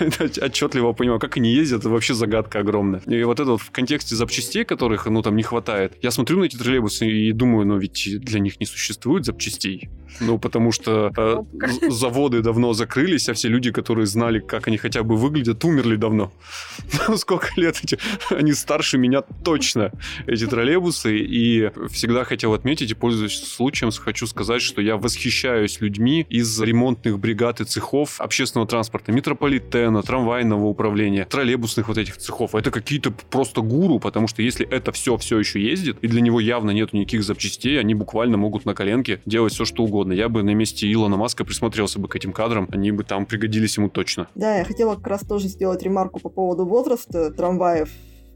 Отчетливо 0.40 0.92
понимаю, 0.92 1.20
как 1.20 1.36
они 1.36 1.52
ездят, 1.52 1.80
это 1.80 1.90
вообще 1.90 2.14
загадка 2.14 2.60
огромная. 2.60 3.00
И 3.06 3.22
вот 3.24 3.40
это 3.40 3.52
вот 3.52 3.60
в 3.60 3.70
контексте 3.70 4.14
запчастей, 4.14 4.64
которых, 4.64 5.06
ну, 5.06 5.22
там 5.22 5.36
не 5.36 5.42
хватает. 5.42 5.94
Я 6.02 6.10
смотрю 6.10 6.38
на 6.38 6.44
эти 6.44 6.56
троллейбусы 6.56 7.06
и 7.06 7.32
думаю, 7.32 7.66
ну, 7.66 7.78
ведь 7.78 8.08
для 8.20 8.40
них 8.40 8.60
не 8.60 8.66
существует 8.66 9.24
запчастей. 9.24 9.88
Ну, 10.20 10.38
потому 10.38 10.72
что 10.72 11.12
э, 11.16 11.36
заводы 11.90 12.42
давно 12.42 12.72
закрылись, 12.72 13.28
а 13.28 13.34
все 13.34 13.48
люди, 13.48 13.72
которые 13.72 14.06
знали, 14.06 14.38
как 14.38 14.68
они 14.68 14.76
хотя 14.76 15.02
бы 15.02 15.16
выглядят, 15.16 15.64
умерли 15.64 15.96
давно. 15.96 16.32
Ну, 17.08 17.16
сколько 17.16 17.48
лет 17.56 17.80
эти? 17.82 17.98
Они 18.30 18.52
старше 18.52 18.98
меня 18.98 19.22
точно, 19.22 19.90
эти 20.26 20.46
троллейбусы. 20.46 21.18
И 21.18 21.70
всегда 21.90 22.24
хотел 22.24 22.54
отметить, 22.54 22.90
и 22.92 22.94
пользуясь 22.94 23.42
случаем, 23.42 23.90
хочу 24.00 24.19
сказать, 24.26 24.62
что 24.62 24.80
я 24.80 24.96
восхищаюсь 24.96 25.80
людьми 25.80 26.26
из 26.28 26.60
ремонтных 26.60 27.18
бригад 27.18 27.60
и 27.60 27.64
цехов 27.64 28.20
общественного 28.20 28.68
транспорта, 28.68 29.12
метрополитена, 29.12 30.02
трамвайного 30.02 30.66
управления, 30.66 31.24
троллейбусных 31.24 31.88
вот 31.88 31.98
этих 31.98 32.16
цехов. 32.16 32.54
Это 32.54 32.70
какие-то 32.70 33.10
просто 33.10 33.60
гуру, 33.60 33.98
потому 33.98 34.28
что 34.28 34.42
если 34.42 34.66
это 34.66 34.92
все 34.92 35.16
все 35.16 35.38
еще 35.38 35.62
ездит, 35.62 35.98
и 36.02 36.08
для 36.08 36.20
него 36.20 36.40
явно 36.40 36.70
нет 36.70 36.92
никаких 36.92 37.22
запчастей, 37.22 37.78
они 37.78 37.94
буквально 37.94 38.36
могут 38.36 38.64
на 38.64 38.74
коленке 38.74 39.20
делать 39.26 39.52
все, 39.52 39.64
что 39.64 39.84
угодно. 39.84 40.12
Я 40.12 40.28
бы 40.28 40.42
на 40.42 40.54
месте 40.54 40.90
Илона 40.90 41.16
Маска 41.16 41.44
присмотрелся 41.44 41.98
бы 41.98 42.08
к 42.08 42.16
этим 42.16 42.32
кадрам, 42.32 42.68
они 42.70 42.92
бы 42.92 43.04
там 43.04 43.26
пригодились 43.26 43.76
ему 43.76 43.88
точно. 43.88 44.28
Да, 44.34 44.58
я 44.58 44.64
хотела 44.64 44.94
как 44.94 45.06
раз 45.06 45.20
тоже 45.22 45.48
сделать 45.48 45.82
ремарку 45.82 46.20
по 46.20 46.28
поводу 46.28 46.64
возраста 46.64 47.30
трамваев 47.30 47.90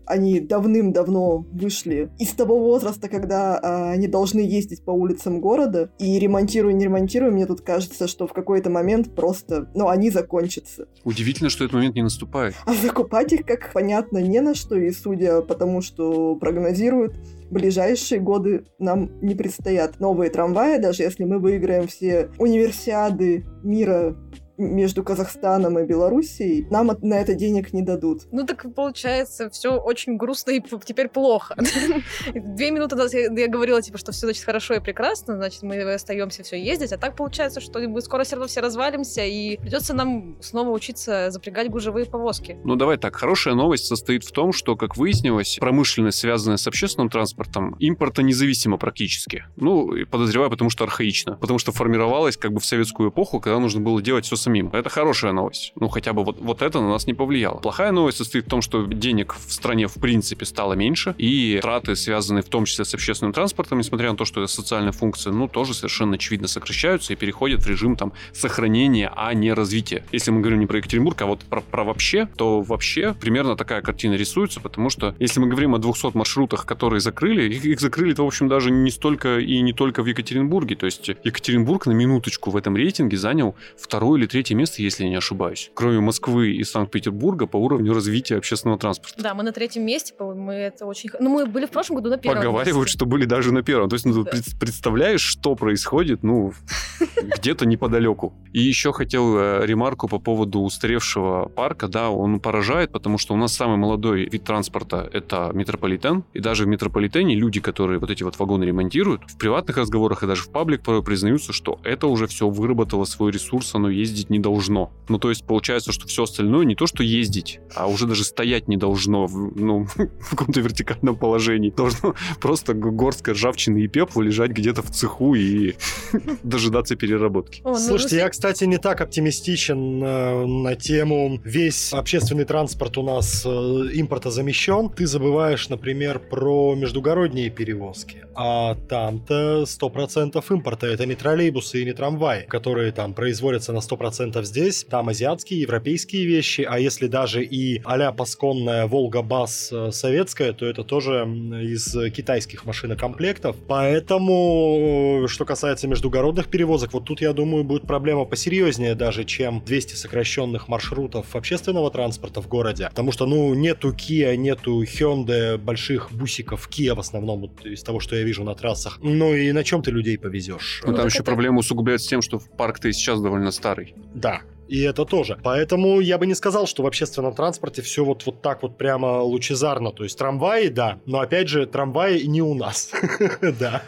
они 0.07 0.41
давным-давно 0.41 1.47
вышли 1.53 2.11
из 2.19 2.31
того 2.31 2.59
возраста, 2.59 3.09
когда 3.09 3.59
а, 3.59 3.91
они 3.93 4.09
должны 4.09 4.41
ездить 4.41 4.85
по 4.85 4.91
улицам 4.91 5.41
города. 5.41 5.91
И 5.99 6.19
ремонтируя, 6.19 6.73
не 6.73 6.85
ремонтируя, 6.85 7.31
мне 7.31 7.47
тут 7.47 7.61
кажется, 7.61 8.09
что 8.09 8.27
в 8.27 8.33
какой-то 8.33 8.71
момент 8.71 9.15
просто, 9.15 9.71
ну, 9.75 9.89
они 9.89 10.11
закончатся. 10.11 10.87
Удивительно, 11.05 11.51
что 11.51 11.65
этот 11.65 11.75
момент 11.75 11.95
не 11.95 12.03
наступает. 12.03 12.55
А 12.67 12.75
закупать 12.75 13.33
их, 13.33 13.47
как 13.47 13.73
понятно, 13.73 14.19
не 14.19 14.41
на 14.41 14.55
что. 14.55 14.77
И 14.77 14.91
судя 14.91 15.43
по 15.43 15.55
тому, 15.55 15.83
что 15.83 16.37
прогнозируют, 16.37 17.17
ближайшие 17.51 18.21
годы 18.21 18.65
нам 18.79 19.11
не 19.23 19.35
предстоят 19.35 20.01
новые 20.01 20.31
трамваи, 20.31 20.79
даже 20.79 21.03
если 21.03 21.25
мы 21.25 21.39
выиграем 21.39 21.87
все 21.87 22.31
универсиады 22.39 23.45
мира 23.63 24.17
между 24.57 25.03
Казахстаном 25.03 25.79
и 25.79 25.85
Белоруссией, 25.85 26.67
нам 26.71 26.91
на 27.03 27.15
это 27.15 27.35
денег 27.35 27.73
не 27.73 27.83
дадут. 27.83 28.23
Ну 28.31 28.47
так 28.47 28.67
получается, 28.75 29.51
все 29.51 29.77
очень 29.77 30.17
грустно 30.17 30.53
и 30.53 30.63
теперь 30.85 31.09
плохо. 31.09 31.57
Две 32.35 32.71
минуты 32.71 32.97
назад 32.97 33.15
я 33.15 33.49
говорила, 33.49 33.83
типа, 33.83 33.99
что 33.99 34.13
все 34.13 34.27
значит 34.27 34.45
хорошо 34.45 34.75
и 34.75 34.81
прекрасно, 34.81 35.37
значит, 35.37 35.63
мы 35.63 35.81
остаемся 35.93 36.43
все 36.43 36.63
ездить, 36.63 36.93
а 36.93 36.99
так 36.99 37.17
получается, 37.17 37.61
что 37.61 37.81
мы 37.81 38.01
скоро 38.01 38.25
все 38.25 38.37
равно 38.37 38.49
все 38.49 38.61
развалимся, 38.61 39.25
и 39.25 39.57
придется 39.57 39.95
нам 39.95 40.37
снова 40.41 40.71
учиться 40.71 41.31
запрягать 41.31 41.71
гужевые 41.71 42.07
повозки. 42.07 42.59
Ну 42.65 42.77
давай 42.77 42.97
так, 42.97 43.17
хорошая 43.17 43.55
новость 43.55 43.87
состоит 43.87 44.25
в 44.25 44.33
том, 44.33 44.53
что, 44.53 44.77
как 44.77 44.97
выяснилось, 44.97 45.59
промышленность, 45.61 46.19
связанная 46.19 46.57
с 46.57 46.67
общественным 46.67 47.11
транспортом, 47.11 47.77
импорта 47.79 48.23
независимо 48.23 48.77
практически. 48.77 49.45
Ну, 49.57 49.93
подозреваю, 50.11 50.51
потому 50.51 50.71
что 50.71 50.85
архаично. 50.85 51.37
Потому 51.37 51.59
что 51.59 51.73
формировалась 51.73 52.37
как 52.37 52.53
бы 52.53 52.61
в 52.61 52.65
советскую 52.65 53.11
эпоху, 53.11 53.41
когда 53.41 53.59
нужно 53.59 53.81
было 53.81 54.01
делать 54.03 54.25
все 54.27 54.37
самим. 54.45 54.71
Это 54.73 54.89
хорошая 54.89 55.33
новость. 55.33 55.73
Ну, 55.77 55.89
хотя 55.89 56.13
бы 56.13 56.25
вот, 56.25 56.39
вот 56.41 56.63
это 56.63 56.81
на 56.81 56.91
нас 56.91 57.07
не 57.07 57.15
повлияло. 57.15 57.59
Плохая 57.59 57.93
новость 57.93 58.19
состоит 58.19 58.47
в 58.47 58.49
том, 58.49 58.63
что 58.63 58.87
денег 58.87 59.35
в 59.35 59.53
стране 59.53 59.89
в 59.89 59.95
принципе 59.95 60.45
стало 60.45 60.75
меньше, 60.75 61.15
и 61.19 61.59
траты, 61.63 61.97
связанные 61.97 62.43
в 62.43 62.49
том 62.49 62.65
числе 62.65 62.85
с 62.85 62.95
общественным 62.95 63.33
транспортом, 63.33 63.79
несмотря 63.79 64.11
на 64.11 64.17
то, 64.17 64.25
что 64.25 64.43
это 64.43 64.53
социальная 64.53 64.93
функция, 64.93 65.33
ну, 65.33 65.49
тоже 65.49 65.75
совершенно 65.75 66.15
очевидно 66.15 66.49
сокращаются 66.49 67.13
и 67.13 67.17
переходят 67.17 67.63
в 67.63 67.69
режим 67.69 67.97
там 67.97 68.13
сохранения, 68.33 69.11
а 69.15 69.33
не 69.35 69.53
развития. 69.53 70.05
Если 70.13 70.31
мы 70.31 70.41
говорим 70.41 70.61
не 70.61 70.67
про 70.67 70.79
Екатеринбург, 70.79 71.21
а 71.23 71.27
вот 71.27 71.41
про, 71.41 71.61
про 71.61 71.85
вообще, 71.85 72.29
то 72.37 72.61
вообще 72.61 73.15
примерно 73.15 73.57
такая 73.57 73.83
картина 73.83 74.15
рисуется, 74.15 74.61
потому 74.61 74.91
что 74.91 75.15
если 75.19 75.41
мы 75.41 75.49
говорим 75.49 75.75
о 75.75 75.79
200 75.79 76.17
маршрутах, 76.17 76.67
которые 76.67 77.01
закрыли, 77.01 77.55
их, 77.55 77.65
их 77.65 77.81
закрыли-то, 77.81 78.25
в 78.25 78.27
общем, 78.27 78.49
даже 78.49 78.71
не 78.71 78.91
столько 78.91 79.39
и 79.39 79.61
не 79.61 79.73
только 79.73 80.03
в 80.03 80.07
Екатеринбурге. 80.07 80.77
То 80.77 80.87
есть 80.87 81.09
Екатеринбург 81.09 81.87
на 81.87 81.93
минуточку 81.93 82.51
в 82.51 82.57
этом 82.57 82.77
рейтинге 82.77 83.17
занял 83.17 83.55
второе 83.77 84.19
или 84.19 84.27
третье 84.35 84.57
место, 84.57 84.83
если 84.83 85.05
я 85.05 85.11
не 85.11 85.15
ошибаюсь. 85.15 85.71
Кроме 85.75 86.01
Москвы 86.01 86.51
и 86.57 86.65
Санкт-Петербурга 86.65 87.47
по 87.47 87.57
уровню 87.57 87.95
развития 87.95 88.37
общественного 88.37 88.81
транспорта. 88.81 89.23
Да, 89.23 89.33
мы 89.33 89.45
на 89.45 89.53
третьем 89.53 89.87
месте, 89.87 90.13
мы 90.19 90.55
это 90.55 90.87
очень... 90.87 91.09
Ну, 91.21 91.31
мы 91.31 91.47
были 91.47 91.67
в 91.67 91.71
прошлом 91.71 91.97
году 91.99 92.11
на 92.11 92.19
первом 92.19 92.39
Поговаривают, 92.39 92.87
месте. 92.87 92.99
что 92.99 93.07
были 93.07 93.27
даже 93.27 93.53
на 93.53 93.63
первом. 93.63 93.89
То 93.89 93.95
есть, 93.95 94.05
ну, 94.07 94.25
Да. 94.25 94.33
пред- 94.33 94.59
представляешь, 94.59 95.21
что 95.21 95.55
происходит, 95.55 96.25
ну, 96.25 96.53
где-то 97.39 97.65
неподалеку. 97.65 98.33
И 98.53 98.61
еще 98.61 98.93
хотел 98.93 99.39
э, 99.39 99.67
ремарку 99.67 100.09
по 100.09 100.19
поводу 100.19 100.63
устаревшего 100.63 101.47
парка. 101.47 101.87
Да, 101.87 102.11
он 102.11 102.41
поражает, 102.41 102.91
потому 102.91 103.19
что 103.19 103.35
у 103.35 103.37
нас 103.37 103.55
самый 103.55 103.77
молодой 103.77 104.29
вид 104.29 104.43
транспорта— 104.43 105.09
это 105.13 105.53
метрополитен. 105.55 106.25
И 106.33 106.41
даже 106.41 106.65
в 106.65 106.67
метрополитене 106.67 107.37
люди, 107.37 107.61
которые 107.61 108.01
вот 108.01 108.11
эти 108.11 108.25
вот 108.25 108.37
вагоны 108.41 108.65
ремонтируют, 108.65 109.23
в 109.29 109.39
приватных 109.39 109.77
разговорах 109.77 110.25
и 110.25 110.27
даже 110.27 110.43
в 110.43 110.51
паблик 110.51 110.83
порой 110.83 111.05
признаются, 111.05 111.53
что 111.53 111.79
это 111.85 112.09
уже 112.09 112.27
все 112.27 112.49
выработало 112.49 113.05
свой 113.05 113.31
ресурс, 113.31 113.73
оно 113.77 113.91
ездить 114.25 114.31
не 114.31 114.39
должно. 114.39 114.91
Ну, 115.09 115.19
то 115.19 115.29
есть 115.29 115.45
получается, 115.45 115.93
что 115.93 116.07
все 116.07 116.23
остальное 116.23 116.65
не 116.65 116.75
то, 116.75 116.87
что 116.87 117.03
ездить, 117.03 117.61
а 117.75 117.87
уже 117.87 118.07
даже 118.07 118.25
стоять 118.25 118.69
не 118.69 118.77
должно, 118.77 119.27
в, 119.27 119.57
ну, 119.57 119.85
в 120.21 120.31
каком-то 120.31 120.61
вертикальном 120.61 121.17
положении. 121.17 121.71
Должно 121.71 122.15
просто 122.41 122.75
горстка 122.75 123.33
ржавчины 123.33 123.79
и 123.85 123.89
пепла 123.89 124.23
лежать 124.23 124.51
где-то 124.51 124.83
в 124.83 124.91
цеху 124.91 125.35
и 125.35 125.75
дожидаться 126.43 126.97
переработки. 126.97 127.63
Ну, 127.65 127.77
Слушайте, 127.77 128.17
ну, 128.17 128.23
я, 128.23 128.29
кстати, 128.29 128.65
не 128.65 128.79
так 128.79 129.01
оптимистичен 129.01 130.03
э, 130.03 130.47
на 130.47 130.75
тему 130.75 131.41
весь 131.45 131.93
общественный 131.93 132.45
транспорт 132.45 132.97
у 132.99 133.03
нас 133.03 133.45
э, 133.47 133.49
импортозамещен. 133.49 134.91
Ты 134.91 135.07
забываешь, 135.07 135.69
например, 135.69 136.19
про 136.19 136.75
междугородние 136.75 137.51
перевозки. 137.51 138.25
А 138.35 138.75
там-то 138.89 139.63
100% 139.63 140.45
импорта. 140.51 140.87
Это 140.87 141.07
не 141.07 141.15
троллейбусы 141.15 141.83
и 141.83 141.85
не 141.85 141.93
трамваи, 141.93 142.47
которые 142.49 142.93
там 142.93 143.15
производятся 143.15 143.73
на 143.73 143.79
100% 143.79 144.14
здесь. 144.45 144.85
Там 144.89 145.09
азиатские, 145.09 145.61
европейские 145.61 146.27
вещи. 146.27 146.67
А 146.69 146.79
если 146.79 147.07
даже 147.07 147.45
и 147.45 147.81
а-ля 147.85 148.13
пасконная 148.13 148.87
Волга-Бас 148.87 149.71
э, 149.73 149.91
советская, 149.93 150.53
то 150.53 150.67
это 150.67 150.85
тоже 150.85 151.27
из 151.63 151.97
китайских 152.13 152.65
машинокомплектов. 152.65 153.57
Поэтому, 153.67 155.23
э, 155.25 155.29
что 155.29 155.45
касается 155.45 155.89
междугородных 155.89 156.49
перевозок, 156.49 156.93
вот 156.93 157.05
тут, 157.05 157.21
я 157.21 157.33
думаю, 157.33 157.65
будет 157.65 157.83
проблема 157.87 158.25
посерьезнее 158.25 158.95
даже, 158.95 159.25
чем 159.25 159.63
200 159.65 159.95
сокращенных 159.95 160.69
маршрутов 160.69 161.35
общественного 161.35 161.91
транспорта 161.91 162.41
в 162.41 162.49
городе. 162.49 162.89
Потому 162.89 163.13
что, 163.13 163.27
ну, 163.27 163.55
нету 163.55 163.93
Kia, 163.93 164.37
нету 164.37 164.83
Hyundai, 164.83 165.59
больших 165.59 166.13
бусиков 166.13 166.69
Kia 166.71 166.95
в 166.95 167.01
основном, 167.01 167.41
вот 167.41 167.65
из 167.67 167.83
того, 167.83 168.01
что 168.01 168.17
я 168.17 168.23
вижу 168.23 168.45
на 168.45 168.55
трассах. 168.55 168.99
Ну 169.03 169.35
и 169.35 169.53
на 169.53 169.65
чем 169.65 169.83
ты 169.83 169.91
людей 169.91 170.19
повезешь? 170.19 170.83
Ну, 170.87 170.95
там 170.95 171.07
еще 171.07 171.19
это- 171.19 171.25
проблема 171.25 171.59
усугубляется 171.59 172.09
тем, 172.09 172.23
что 172.23 172.41
парк-то 172.57 172.89
и 172.89 172.93
сейчас 172.93 173.21
довольно 173.21 173.51
старый. 173.51 173.95
Да. 174.15 174.43
И 174.69 174.81
это 174.81 175.05
тоже. 175.05 175.39
Поэтому 175.43 176.01
я 176.01 176.19
бы 176.19 176.27
не 176.27 176.35
сказал, 176.35 176.67
что 176.67 176.83
в 176.83 176.87
общественном 176.87 177.35
транспорте 177.35 177.83
все 177.83 178.05
вот, 178.05 178.25
вот 178.27 178.41
так 178.43 178.63
вот 178.63 178.79
прямо 178.79 179.21
лучезарно. 179.21 179.93
То 179.93 180.05
есть 180.05 180.19
трамваи, 180.19 180.69
да, 180.69 181.01
но 181.07 181.21
опять 181.21 181.49
же, 181.49 181.67
трамваи 181.67 182.23
не 182.23 182.43
у 182.43 182.55
нас. 182.55 182.91
Да. 183.61 183.83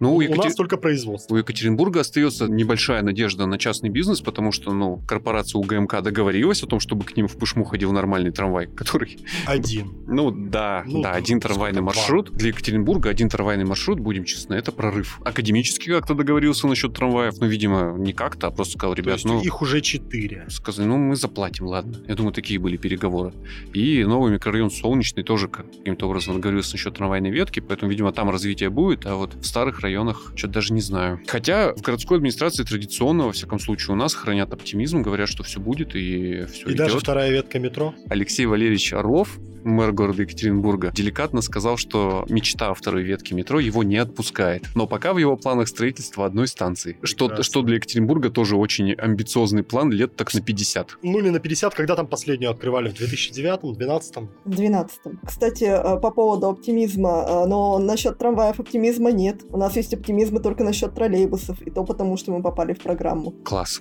Ну, 0.00 0.14
У 0.16 0.20
Екатер- 0.22 0.44
нас 0.44 0.54
только 0.54 0.78
производство. 0.78 1.34
У 1.34 1.38
Екатеринбурга 1.38 2.00
остается 2.00 2.46
небольшая 2.48 3.02
надежда 3.02 3.44
на 3.44 3.58
частный 3.58 3.90
бизнес, 3.90 4.22
потому 4.22 4.50
что, 4.50 4.72
ну, 4.72 5.02
корпорация 5.06 5.58
УГМК 5.58 6.00
договорилась 6.02 6.62
о 6.62 6.66
том, 6.66 6.80
чтобы 6.80 7.04
к 7.04 7.14
ним 7.18 7.28
в 7.28 7.36
Пышму 7.36 7.64
ходил 7.64 7.92
нормальный 7.92 8.30
трамвай, 8.30 8.66
который, 8.74 9.18
Один. 9.46 9.92
ну, 10.08 10.30
да, 10.30 10.84
Ну, 10.86 11.02
да, 11.02 11.12
один 11.12 11.38
трамвайный 11.38 11.80
сколько, 11.82 11.92
два? 11.92 12.00
маршрут. 12.00 12.32
Для 12.32 12.48
Екатеринбурга 12.48 13.10
один 13.10 13.28
трамвайный 13.28 13.66
маршрут, 13.66 14.00
будем 14.00 14.24
честны, 14.24 14.54
это 14.54 14.72
прорыв. 14.72 15.20
Академически 15.22 15.90
как-то 15.90 16.14
договорился 16.14 16.66
насчет 16.66 16.94
трамваев, 16.94 17.38
ну, 17.38 17.46
видимо, 17.46 17.94
не 17.98 18.14
как-то, 18.14 18.46
а 18.46 18.50
просто 18.50 18.78
сказал, 18.78 18.94
ребят, 18.94 19.20
ну, 19.24 19.42
их 19.42 19.60
уже 19.60 19.82
четыре. 19.82 20.46
сказали, 20.48 20.86
ну, 20.86 20.96
мы 20.96 21.14
заплатим, 21.16 21.66
ладно. 21.66 21.98
Я 22.08 22.14
думаю, 22.14 22.32
такие 22.32 22.58
были 22.58 22.78
переговоры. 22.78 23.34
И 23.74 24.02
новый 24.04 24.32
микрорайон 24.32 24.70
Солнечный 24.70 25.24
тоже 25.24 25.46
как- 25.48 25.70
каким-то 25.70 26.06
образом 26.08 26.36
договорился 26.36 26.72
насчет 26.72 26.94
трамвайной 26.94 27.30
ветки, 27.30 27.60
поэтому, 27.60 27.90
видимо, 27.90 28.12
там 28.12 28.30
развитие 28.30 28.70
будет, 28.70 29.04
а 29.04 29.16
вот 29.16 29.34
в 29.34 29.44
старых 29.44 29.80
районах 29.80 29.89
что-то 30.34 30.54
даже 30.54 30.72
не 30.72 30.80
знаю. 30.80 31.20
Хотя 31.26 31.72
в 31.74 31.82
городской 31.82 32.18
администрации 32.18 32.64
традиционно, 32.64 33.26
во 33.26 33.32
всяком 33.32 33.58
случае, 33.58 33.94
у 33.94 33.96
нас 33.96 34.14
хранят 34.14 34.52
оптимизм, 34.52 35.02
говорят, 35.02 35.28
что 35.28 35.42
все 35.42 35.60
будет 35.60 35.94
и 35.94 36.44
все 36.52 36.62
И 36.66 36.68
идет. 36.70 36.76
даже 36.76 36.98
вторая 36.98 37.30
ветка 37.30 37.58
метро. 37.58 37.94
Алексей 38.08 38.46
Валерьевич 38.46 38.92
Орлов, 38.92 39.38
мэр 39.64 39.92
города 39.92 40.22
Екатеринбурга, 40.22 40.90
деликатно 40.92 41.42
сказал, 41.42 41.76
что 41.76 42.24
мечта 42.28 42.70
о 42.70 42.74
второй 42.74 43.02
ветке 43.02 43.34
метро 43.34 43.60
его 43.60 43.82
не 43.82 43.96
отпускает. 43.98 44.64
Но 44.74 44.86
пока 44.86 45.12
в 45.12 45.18
его 45.18 45.36
планах 45.36 45.68
строительство 45.68 46.24
одной 46.26 46.48
станции. 46.48 46.96
Что, 47.02 47.26
Прекрасно. 47.26 47.44
что 47.44 47.62
для 47.62 47.76
Екатеринбурга 47.76 48.30
тоже 48.30 48.56
очень 48.56 48.92
амбициозный 48.94 49.62
план 49.62 49.90
лет 49.92 50.16
так 50.16 50.32
на 50.32 50.40
50. 50.40 50.98
Ну, 51.02 51.20
не 51.20 51.30
на 51.30 51.38
50, 51.40 51.74
когда 51.74 51.94
там 51.96 52.06
последнюю 52.06 52.50
открывали? 52.50 52.88
В 52.88 52.94
2009 52.94 53.60
2012 53.76 54.16
В 54.44 54.50
12 54.50 55.00
Кстати, 55.26 55.64
э, 55.64 56.00
по 56.00 56.10
поводу 56.10 56.48
оптимизма, 56.48 57.24
э, 57.28 57.46
но 57.46 57.78
насчет 57.78 58.18
трамваев 58.18 58.58
оптимизма 58.60 59.12
нет. 59.12 59.42
У 59.50 59.56
нас 59.56 59.76
есть 59.80 59.94
оптимизм 59.94 60.42
только 60.42 60.64
насчет 60.64 60.94
троллейбусов, 60.94 61.60
и 61.62 61.70
то 61.70 61.84
потому, 61.84 62.16
что 62.16 62.32
мы 62.32 62.42
попали 62.42 62.72
в 62.72 62.78
программу. 62.78 63.32
Класс. 63.44 63.80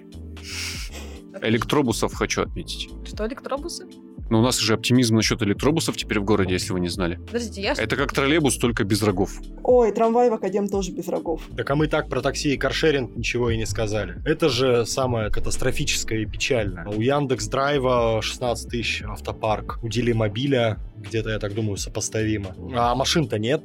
Электробусов 1.42 2.14
хочу 2.14 2.42
отметить. 2.42 2.90
Что, 3.06 3.28
электробусы? 3.28 3.86
Но 4.30 4.40
у 4.40 4.42
нас 4.44 4.60
же 4.60 4.76
оптимизм 4.76 5.16
насчет 5.16 5.42
электробусов 5.42 5.98
теперь 5.98 6.20
в 6.20 6.24
городе, 6.24 6.54
если 6.54 6.72
вы 6.72 6.80
не 6.80 6.90
знали. 6.90 7.16
Подождите, 7.16 7.62
я... 7.62 7.74
Это 7.74 7.96
как 7.96 8.14
троллейбус, 8.14 8.58
только 8.58 8.84
без 8.84 9.02
рогов. 9.02 9.42
Ой, 9.64 9.92
трамвай 9.92 10.30
в 10.30 10.34
Академ 10.34 10.68
тоже 10.68 10.92
без 10.92 11.08
рогов. 11.08 11.42
Так 11.58 11.70
а 11.70 11.76
мы 11.76 11.88
так 11.88 12.10
про 12.10 12.22
такси 12.22 12.54
и 12.54 12.58
каршеринг 12.58 13.16
ничего 13.16 13.50
и 13.50 13.58
не 13.58 13.66
сказали. 13.66 14.22
Это 14.26 14.50
же 14.50 14.86
самое 14.86 15.32
катастрофическое 15.32 16.20
и 16.20 16.26
печальное. 16.26 16.88
У 16.88 17.02
Яндекс 17.02 17.48
Драйва 17.48 18.22
16 18.22 18.70
тысяч 18.70 19.02
автопарк. 19.02 19.80
У 19.82 19.90
Делимобиля 19.90 20.78
где-то, 20.96 21.32
я 21.32 21.40
так 21.40 21.56
думаю, 21.56 21.78
сопоставимо. 21.78 22.56
А 22.76 22.94
машин-то 22.94 23.40
нет 23.40 23.64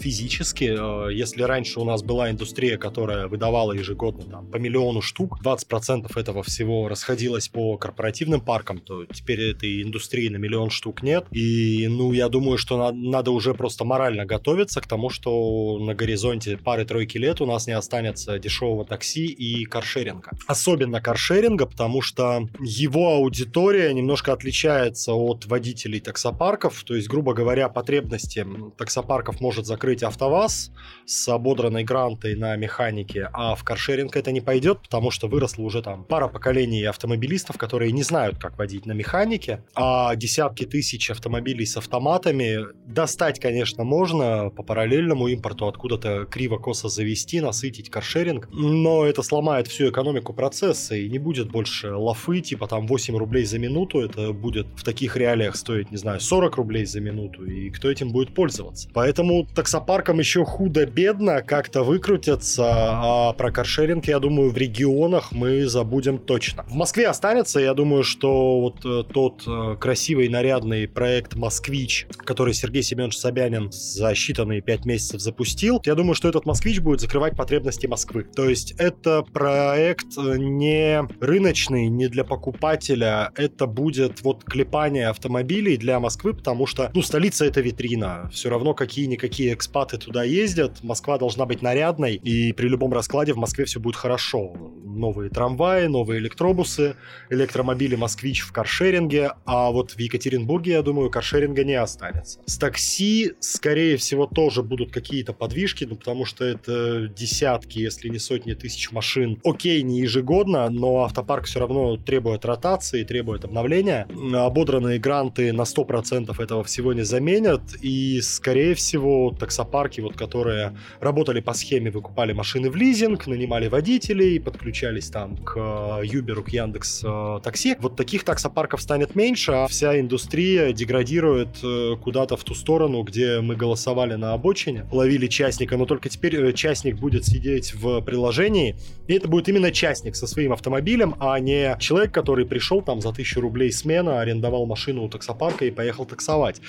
физически, 0.00 1.08
э, 1.10 1.14
если 1.14 1.42
раньше 1.42 1.80
у 1.80 1.84
нас 1.84 2.02
была 2.02 2.30
индустрия, 2.30 2.76
которая 2.78 3.28
выдавала 3.28 3.72
ежегодно 3.72 4.24
там, 4.24 4.46
по 4.46 4.56
миллиону 4.56 5.02
штук, 5.02 5.38
20% 5.42 6.16
этого 6.16 6.42
всего 6.42 6.88
расходилось 6.88 7.48
по 7.48 7.76
корпоративным 7.76 8.40
паркам, 8.40 8.78
то 8.78 9.04
теперь 9.06 9.50
этой 9.50 9.82
индустрии 9.82 10.28
на 10.28 10.36
миллион 10.36 10.70
штук 10.70 11.02
нет. 11.02 11.26
И, 11.30 11.86
ну, 11.88 12.12
я 12.12 12.28
думаю, 12.28 12.58
что 12.58 12.78
на- 12.78 12.92
надо 12.92 13.30
уже 13.30 13.54
просто 13.54 13.84
морально 13.84 14.24
готовиться 14.24 14.80
к 14.80 14.86
тому, 14.86 15.10
что 15.10 15.78
на 15.78 15.94
горизонте 15.94 16.56
пары-тройки 16.56 17.18
лет 17.18 17.40
у 17.40 17.46
нас 17.46 17.66
не 17.66 17.72
останется 17.74 18.38
дешевого 18.38 18.84
такси 18.84 19.26
и 19.26 19.64
каршеринга. 19.64 20.30
Особенно 20.46 21.00
каршеринга, 21.00 21.66
потому 21.66 22.00
что 22.02 22.48
его 22.60 23.14
аудитория 23.14 23.92
немножко 23.92 24.32
отличается 24.32 25.12
от 25.12 25.46
водителей 25.46 26.00
таксопарков. 26.00 26.82
То 26.84 26.94
есть, 26.94 27.08
грубо 27.08 27.34
говоря, 27.34 27.68
потребности 27.68 28.46
таксопарков 28.78 29.40
может 29.40 29.66
закрыть 29.66 29.89
АвтоВАЗ 30.02 30.72
с 31.06 31.28
ободранной 31.28 31.84
грантой 31.84 32.36
на 32.36 32.56
механике, 32.56 33.28
а 33.32 33.54
в 33.54 33.64
каршеринг 33.64 34.16
это 34.16 34.32
не 34.32 34.40
пойдет, 34.40 34.80
потому 34.80 35.10
что 35.10 35.28
выросло 35.28 35.62
уже 35.62 35.82
там 35.82 36.04
пара 36.04 36.28
поколений 36.28 36.84
автомобилистов, 36.84 37.58
которые 37.58 37.92
не 37.92 38.02
знают, 38.02 38.38
как 38.38 38.56
водить 38.58 38.86
на 38.86 38.92
механике, 38.92 39.64
а 39.74 40.14
десятки 40.14 40.64
тысяч 40.64 41.10
автомобилей 41.10 41.66
с 41.66 41.76
автоматами 41.76 42.60
достать, 42.86 43.40
конечно, 43.40 43.84
можно 43.84 44.50
по 44.50 44.62
параллельному 44.62 45.28
импорту 45.28 45.66
откуда-то 45.66 46.26
криво-косо 46.26 46.88
завести, 46.88 47.40
насытить 47.40 47.90
каршеринг, 47.90 48.48
но 48.52 49.04
это 49.04 49.22
сломает 49.22 49.66
всю 49.66 49.90
экономику 49.90 50.32
процесса 50.32 50.94
и 50.94 51.08
не 51.08 51.18
будет 51.18 51.50
больше 51.50 51.94
лафы, 51.94 52.40
типа 52.40 52.66
там 52.68 52.86
8 52.86 53.16
рублей 53.16 53.44
за 53.44 53.58
минуту, 53.58 54.00
это 54.00 54.32
будет 54.32 54.66
в 54.76 54.84
таких 54.84 55.16
реалиях 55.16 55.56
стоить, 55.56 55.90
не 55.90 55.96
знаю, 55.96 56.20
40 56.20 56.56
рублей 56.56 56.84
за 56.84 57.00
минуту, 57.00 57.44
и 57.44 57.70
кто 57.70 57.90
этим 57.90 58.12
будет 58.12 58.34
пользоваться. 58.34 58.88
Поэтому 58.92 59.46
таксопаркам 59.80 60.18
еще 60.18 60.44
худо-бедно 60.44 61.42
как-то 61.42 61.82
выкрутятся, 61.82 62.64
а 62.68 63.32
про 63.32 63.50
каршеринг, 63.50 64.06
я 64.06 64.18
думаю, 64.18 64.50
в 64.50 64.56
регионах 64.56 65.32
мы 65.32 65.66
забудем 65.66 66.18
точно. 66.18 66.64
В 66.68 66.74
Москве 66.74 67.08
останется, 67.08 67.60
я 67.60 67.72
думаю, 67.72 68.02
что 68.02 68.60
вот 68.60 68.84
э, 68.84 69.04
тот 69.10 69.42
э, 69.46 69.76
красивый, 69.80 70.28
нарядный 70.28 70.86
проект 70.86 71.34
«Москвич», 71.34 72.06
который 72.18 72.52
Сергей 72.52 72.82
Семенович 72.82 73.16
Собянин 73.16 73.72
за 73.72 74.12
считанные 74.12 74.60
5 74.60 74.84
месяцев 74.84 75.20
запустил, 75.20 75.80
я 75.84 75.94
думаю, 75.94 76.14
что 76.14 76.28
этот 76.28 76.44
«Москвич» 76.44 76.80
будет 76.80 77.00
закрывать 77.00 77.36
потребности 77.36 77.86
Москвы. 77.86 78.24
То 78.24 78.48
есть 78.48 78.74
это 78.78 79.22
проект 79.22 80.18
э, 80.18 80.36
не 80.36 81.02
рыночный, 81.20 81.88
не 81.88 82.08
для 82.08 82.24
покупателя, 82.24 83.32
это 83.34 83.66
будет 83.66 84.22
вот 84.22 84.44
клепание 84.44 85.08
автомобилей 85.08 85.76
для 85.76 86.00
Москвы, 86.00 86.34
потому 86.34 86.66
что, 86.66 86.90
ну, 86.94 87.02
столица 87.02 87.46
это 87.46 87.60
витрина. 87.60 88.28
Все 88.32 88.50
равно 88.50 88.74
какие-никакие 88.74 89.54
экспаты 89.70 89.98
туда 89.98 90.24
ездят, 90.24 90.82
Москва 90.82 91.16
должна 91.16 91.46
быть 91.46 91.62
нарядной, 91.62 92.16
и 92.16 92.52
при 92.52 92.68
любом 92.68 92.92
раскладе 92.92 93.32
в 93.32 93.36
Москве 93.36 93.64
все 93.64 93.78
будет 93.78 93.94
хорошо. 93.94 94.52
Новые 94.84 95.30
трамваи, 95.30 95.86
новые 95.86 96.18
электробусы, 96.18 96.96
электромобили 97.30 97.94
«Москвич» 97.94 98.40
в 98.40 98.52
каршеринге, 98.52 99.32
а 99.46 99.70
вот 99.70 99.92
в 99.92 99.98
Екатеринбурге, 99.98 100.72
я 100.72 100.82
думаю, 100.82 101.08
каршеринга 101.10 101.62
не 101.62 101.74
останется. 101.74 102.40
С 102.46 102.58
такси, 102.58 103.32
скорее 103.38 103.96
всего, 103.96 104.26
тоже 104.26 104.62
будут 104.64 104.90
какие-то 104.90 105.32
подвижки, 105.32 105.84
ну, 105.84 105.94
потому 105.94 106.24
что 106.24 106.44
это 106.44 107.06
десятки, 107.06 107.78
если 107.78 108.08
не 108.08 108.18
сотни 108.18 108.54
тысяч 108.54 108.90
машин. 108.90 109.40
Окей, 109.44 109.82
не 109.82 110.00
ежегодно, 110.00 110.68
но 110.68 111.04
автопарк 111.04 111.44
все 111.44 111.60
равно 111.60 111.96
требует 111.96 112.44
ротации, 112.44 113.04
требует 113.04 113.44
обновления. 113.44 114.08
Ободранные 114.34 114.98
гранты 114.98 115.52
на 115.52 115.62
100% 115.62 116.42
этого 116.42 116.64
всего 116.64 116.92
не 116.92 117.04
заменят, 117.04 117.62
и, 117.80 118.20
скорее 118.20 118.74
всего, 118.74 119.30
таксопарки, 119.50 120.00
вот, 120.00 120.16
которые 120.16 120.76
работали 121.00 121.40
по 121.40 121.54
схеме, 121.54 121.90
выкупали 121.90 122.32
машины 122.32 122.70
в 122.70 122.76
лизинг, 122.76 123.26
нанимали 123.26 123.66
водителей, 123.66 124.38
подключались 124.38 125.10
там 125.10 125.36
к 125.36 126.00
Юберу, 126.04 126.44
к 126.44 126.50
Яндекс 126.50 127.02
э, 127.04 127.40
Такси, 127.42 127.76
вот 127.80 127.96
таких 127.96 128.22
таксопарков 128.22 128.80
станет 128.80 129.16
меньше, 129.16 129.52
а 129.52 129.66
вся 129.66 129.98
индустрия 129.98 130.72
деградирует 130.72 131.48
э, 131.64 131.96
куда-то 132.00 132.36
в 132.36 132.44
ту 132.44 132.54
сторону, 132.54 133.02
где 133.02 133.40
мы 133.40 133.56
голосовали 133.56 134.14
на 134.14 134.34
обочине, 134.34 134.86
ловили 134.92 135.26
частника, 135.26 135.76
но 135.76 135.84
только 135.84 136.08
теперь 136.08 136.36
э, 136.36 136.52
частник 136.52 136.96
будет 136.96 137.24
сидеть 137.24 137.74
в 137.74 138.02
приложении, 138.02 138.76
и 139.08 139.14
это 139.14 139.26
будет 139.26 139.48
именно 139.48 139.72
частник 139.72 140.14
со 140.14 140.28
своим 140.28 140.52
автомобилем, 140.52 141.16
а 141.18 141.40
не 141.40 141.76
человек, 141.80 142.14
который 142.14 142.46
пришел 142.46 142.82
там 142.82 143.00
за 143.00 143.12
тысячу 143.12 143.40
рублей 143.40 143.72
смена, 143.72 144.20
арендовал 144.20 144.66
машину 144.66 145.02
у 145.02 145.08
таксопарка 145.08 145.64
и 145.64 145.72
поехал 145.72 146.04
таксовать. 146.04 146.60